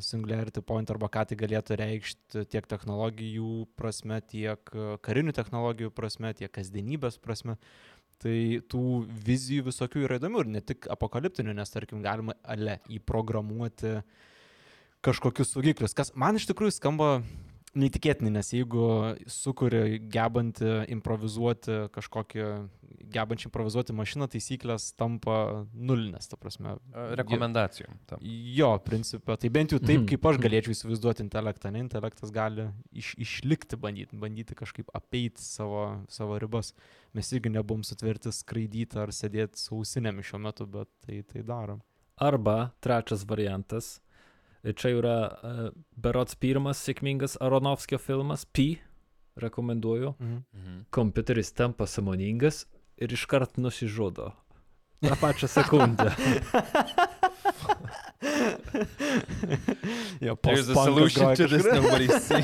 singularity 0.04 0.64
point 0.66 0.92
arba 0.92 1.08
ką 1.14 1.24
tai 1.30 1.40
galėtų 1.40 1.80
reikšti 1.80 2.44
tiek 2.52 2.68
technologijų 2.68 3.64
prasme, 3.80 4.20
tiek 4.28 4.76
e, 4.76 4.90
karinių 5.08 5.36
technologijų 5.40 5.94
prasme, 5.96 6.34
tiek 6.36 6.52
kasdienybės 6.52 7.22
prasme. 7.24 7.56
Tai 8.24 8.36
tų 8.72 8.84
vizijų 9.26 9.66
visokių 9.68 10.06
yra 10.06 10.20
įdomių 10.20 10.44
ir 10.44 10.52
ne 10.54 10.62
tik 10.64 10.86
apokaliptinių, 10.92 11.56
nes 11.58 11.74
tarkim 11.74 12.04
galima 12.04 12.36
ale 12.44 12.78
įprogramuoti 12.92 13.98
kažkokius 15.04 15.54
saugiklius, 15.56 15.94
kas 15.98 16.14
man 16.16 16.40
iš 16.40 16.48
tikrųjų 16.50 16.78
skamba 16.78 17.18
neįtikėtinai, 17.74 18.30
nes 18.36 18.52
jeigu 18.54 18.84
sukuri 19.34 19.98
gebantį 20.14 20.84
improvizuoti 20.94 21.88
kažkokį, 21.96 22.44
gebantį 23.16 23.48
improvizuoti 23.50 23.96
mašiną, 23.98 24.28
taisyklės 24.30 24.92
tampa 24.98 25.66
nulinės, 25.74 26.30
ta 26.30 26.38
prasme. 26.38 26.76
Rekomendacijom. 27.18 27.98
tam. 28.10 28.22
Jo, 28.22 28.76
principė, 28.86 29.40
tai 29.42 29.50
bent 29.50 29.74
jau 29.74 29.80
taip, 29.82 30.02
Mhm. 30.04 30.06
kaip 30.12 30.26
aš 30.30 30.38
galėčiau 30.38 30.76
įsivaizduoti 30.76 31.26
intelektą, 31.26 31.72
ne, 31.74 31.80
intelektas 31.82 32.32
gali 32.32 32.70
iš, 32.94 33.16
išlikti, 33.18 33.76
bandyti, 33.76 34.16
bandyti 34.22 34.54
kažkaip 34.56 34.94
apeiti 34.94 35.42
savo, 35.42 36.06
savo 36.10 36.38
ribas. 36.38 36.74
Mes 37.14 37.26
irgi 37.34 37.50
nebum 37.50 37.82
sutverti 37.82 38.30
skraidyti 38.32 38.98
ar 39.02 39.10
sėdėti 39.10 39.58
sausinėmis 39.58 40.30
šiuo 40.30 40.40
metu, 40.40 40.68
bet 40.70 40.88
tai, 41.06 41.24
tai 41.24 41.42
darom. 41.42 41.82
Arba 42.22 42.72
trečias 42.82 43.26
variantas. 43.26 44.00
Čia 44.64 44.90
yra 44.96 45.18
uh, 45.28 45.70
berots 46.00 46.36
pirmas 46.40 46.80
sėkmingas 46.88 47.36
Aronovskio 47.44 48.00
filmas, 48.00 48.46
P. 48.46 48.78
Rekomenduoju. 49.36 50.14
Mhm. 50.20 50.38
Mhm. 50.54 50.86
Kompiuteris 50.90 51.52
tampa 51.52 51.88
samoningas 51.88 52.66
ir 52.98 53.12
iškart 53.12 53.58
nusižudo. 53.58 54.32
tą 55.04 55.16
pačią 55.16 55.48
sekundę. 55.48 56.12
jo, 60.22 60.36
There's 60.36 60.70
a 60.70 60.76
solution 60.76 61.36
to 61.36 61.48
this 61.48 61.66
nobody's 61.66 62.24
seen. 62.24 62.44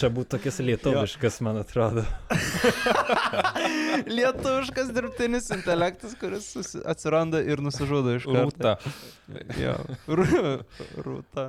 Čia 0.00 0.08
būtų 0.12 0.36
tokias 0.36 0.58
lietuviškas, 0.64 1.40
man 1.44 1.60
atrodo. 1.62 2.04
Lietuviškas 4.10 4.90
dirbtinis 4.94 5.50
intelektas, 5.54 6.14
kuris 6.20 6.48
atsiranda 6.84 7.40
ir 7.44 7.62
nusižudo 7.64 8.16
iš 8.18 8.26
karto. 8.28 8.48
Rūta. 8.50 8.74
Jo, 9.60 9.76
rū- 10.08 10.56
rūta. 11.06 11.46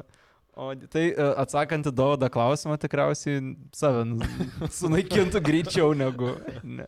O 0.56 0.70
tai 0.88 1.10
e, 1.12 1.30
atsakant 1.42 1.90
į 1.90 1.92
Dovodą 1.92 2.30
klausimą, 2.32 2.78
tikriausiai 2.80 3.42
save 3.76 4.06
nu- 4.08 4.70
sunaikintų 4.72 5.42
greičiau 5.44 5.92
negu. 5.98 6.32
Ne. 6.64 6.86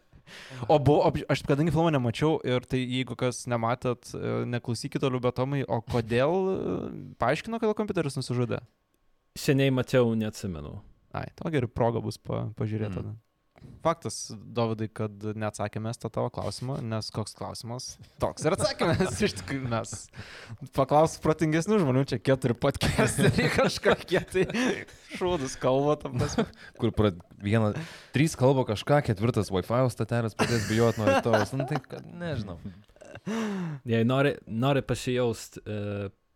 O, 0.67 0.75
buvo, 0.79 1.07
aš 1.31 1.41
kadangi 1.47 1.71
filmo 1.71 1.87
nemačiau 1.91 2.37
ir 2.47 2.63
tai 2.67 2.79
jeigu 2.83 3.15
kas 3.19 3.45
nematėt, 3.47 4.11
e, 4.15 4.31
neklausykit 4.55 5.03
toliau 5.03 5.19
betomai, 5.23 5.61
o 5.67 5.81
kodėl, 5.83 6.33
e, 6.51 6.89
paaiškino, 7.19 7.59
kodėl 7.59 7.75
kompiuteris 7.79 8.15
nusižudė? 8.19 8.61
Seniai 9.37 9.71
mačiau, 9.71 10.15
neatsimenu. 10.17 10.77
Ai, 11.15 11.29
to 11.39 11.49
geriau 11.53 11.71
proga 11.71 12.01
bus 12.03 12.17
pa, 12.19 12.47
pažiūrėti 12.59 12.91
Mm. 12.91 12.99
tada. 13.01 13.15
Faktas, 13.81 14.15
Dovydai, 14.37 14.85
kad 14.93 15.11
neatsakėme 15.33 15.89
tą 15.97 16.11
tavo 16.13 16.29
klausimą, 16.29 16.75
nes 16.85 17.07
koks 17.11 17.33
klausimas? 17.33 17.87
Toks 18.21 18.45
ir 18.45 18.53
atsakymas. 18.53 19.17
Iš 19.25 19.33
tikrųjų, 19.39 19.69
mes 19.71 19.93
paklaus 20.77 21.15
protingesnių 21.23 21.79
žmonių, 21.81 22.03
čia 22.11 22.19
keturi 22.21 22.53
podcastai 22.53 23.47
kažkokie 23.57 24.21
tai 24.29 24.45
šūdus 25.17 25.57
kalba, 25.61 25.95
tam 26.03 26.19
tas. 26.21 26.37
Kur 26.77 26.93
pra, 26.93 27.11
viena, 27.41 27.73
trys 28.13 28.37
kalba 28.37 28.61
kažką, 28.69 29.01
ketvirtas 29.09 29.49
Wi-Fi 29.49 29.81
statelės 29.95 30.37
pradės 30.37 30.69
bijoti 30.69 31.01
nuo 31.01 31.09
rytojus. 31.15 31.55
Nu, 31.57 31.65
tai, 31.65 31.81
kad, 31.81 32.05
nežinau. 32.05 32.59
Jei 33.89 34.05
nori, 34.05 34.35
nori 34.45 34.85
pasijaust 34.85 35.57
e, 35.65 35.81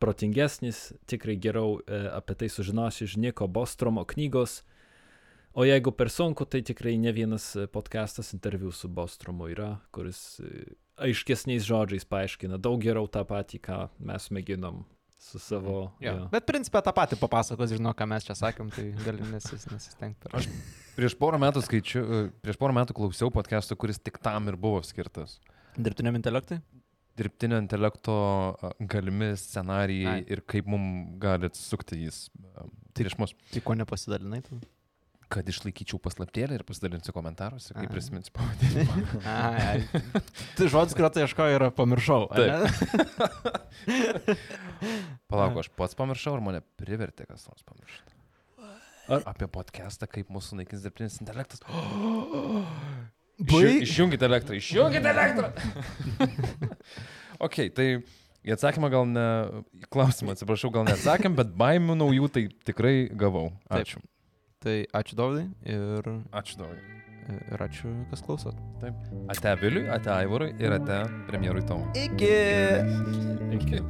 protingesnis, 0.01 0.91
tikrai 1.09 1.37
geriau 1.41 1.79
e, 1.85 2.01
apie 2.11 2.35
tai 2.41 2.49
sužinosi 2.49 3.05
iš 3.05 3.17
Niko 3.21 3.47
Bostromo 3.47 4.03
knygos. 4.07 4.61
O 5.53 5.65
jeigu 5.67 5.91
per 5.91 6.09
sunku, 6.09 6.47
tai 6.47 6.61
tikrai 6.65 6.95
ne 6.97 7.11
vienas 7.13 7.51
e, 7.55 7.67
podcastas 7.67 8.33
interviu 8.33 8.71
su 8.71 8.89
Bostromu 8.89 9.51
yra, 9.51 9.75
kuris 9.93 10.39
e, 10.41 10.63
aiškesniais 11.01 11.67
žodžiais 11.67 12.07
paaiškina 12.09 12.59
daug 12.61 12.81
geriau 12.81 13.09
tą 13.11 13.23
patį, 13.27 13.61
ką 13.67 13.77
mes 14.09 14.29
mėginom 14.33 14.83
su 15.21 15.39
savo... 15.39 15.91
Ja. 16.01 16.15
jo. 16.15 16.27
Bet 16.33 16.47
principė 16.49 16.81
tą 16.85 16.93
patį 16.97 17.19
papasakos, 17.21 17.75
žinau, 17.75 17.93
ką 17.97 18.07
mes 18.09 18.25
čia 18.25 18.35
sakėm, 18.37 18.71
tai 18.73 18.87
gali 19.05 19.27
nesis, 19.29 19.67
nesistengti. 19.69 20.31
Per... 20.31 20.49
Prieš 20.97 21.15
porą 21.19 21.37
metų 21.41 21.61
skaičiu, 21.67 22.05
prieš 22.41 22.57
porą 22.61 22.75
metų 22.81 22.97
klausiau 22.97 23.29
podcast'o, 23.33 23.77
kuris 23.77 24.01
tik 24.01 24.17
tam 24.23 24.49
ir 24.49 24.57
buvo 24.59 24.81
skirtas. 24.87 25.37
Dirbtiniam 25.77 26.17
intelektui? 26.17 26.57
Dirbtinio 27.21 27.61
intelekto 27.61 28.17
galimi 28.89 29.31
scenarijai 29.37 30.17
Ai. 30.19 30.27
ir 30.33 30.41
kaip 30.49 30.65
mums 30.73 31.15
gali 31.21 31.47
atsukti 31.51 32.01
jis 32.07 32.23
a, 32.57 32.65
prieš 32.97 33.15
mus. 33.21 33.35
Tai 33.53 33.61
ko 33.69 33.77
nepasidalinai? 33.77 34.41
Tu? 34.49 34.57
Kad 35.31 35.47
išlaikyčiau 35.47 35.95
paslaptėlę 36.03 36.57
ir 36.57 36.63
pasidalinsiu 36.67 37.13
komentaruose, 37.15 37.71
kai 37.77 37.85
Ai. 37.85 37.91
prisiminsiu 37.93 38.33
pavadinimą. 38.35 38.95
Ai, 39.31 39.61
ai. 39.63 40.23
Tai 40.57 40.67
žodis, 40.73 40.97
kurio 40.97 41.07
tai 41.15 41.23
ieškoju, 41.23 41.55
yra 41.55 41.69
pamiršau. 41.77 42.25
Palauk, 45.31 45.61
aš 45.63 45.69
pats 45.79 45.95
pamiršau, 45.95 46.35
ar 46.35 46.43
mane 46.43 46.59
privertė 46.81 47.23
kas 47.29 47.45
nors 47.47 47.63
pamiršti. 47.67 48.17
Ar- 49.11 49.23
Apie 49.31 49.47
podcastą, 49.51 50.07
kaip 50.11 50.27
mūsų 50.31 50.59
naikins 50.61 50.83
dirbtinis 50.85 51.21
intelektas. 51.23 51.63
Bai- 53.41 53.61
Išju- 53.65 53.81
Išjungite 53.87 54.25
elektrą, 54.27 54.55
išjungite 54.59 55.09
elektrą. 55.11 55.47
ok, 57.47 57.57
tai 57.75 57.87
į 58.45 58.53
atsakymą 58.55 58.89
gal 58.93 59.05
ne, 59.09 59.25
klausimą 59.93 60.35
atsiprašau, 60.35 60.71
gal 60.73 60.85
neatsakėm, 60.87 61.35
bet 61.37 61.53
baimių 61.57 61.95
naujų 62.01 62.29
tai 62.35 62.43
tikrai 62.69 62.95
gavau. 63.13 63.51
Taip. 63.69 63.85
Ačiū. 63.87 64.01
Tai 64.61 64.75
ačiū 64.93 65.17
Dovydai 65.17 65.47
ir, 65.73 66.09
Ačiū 66.37 66.59
daug. 66.61 66.75
ir 67.31 67.61
ačiū, 67.65 67.89
kas 68.11 68.21
klausot. 68.25 68.57
Ate 69.31 69.55
Viliui, 69.61 69.87
ate 69.89 70.09
Aivarui 70.13 70.51
ir 70.61 70.73
ate 70.77 70.99
premjerui 71.29 71.63
Tomui. 71.65 71.89
Iki. 71.97 72.35
Iki. 73.57 73.81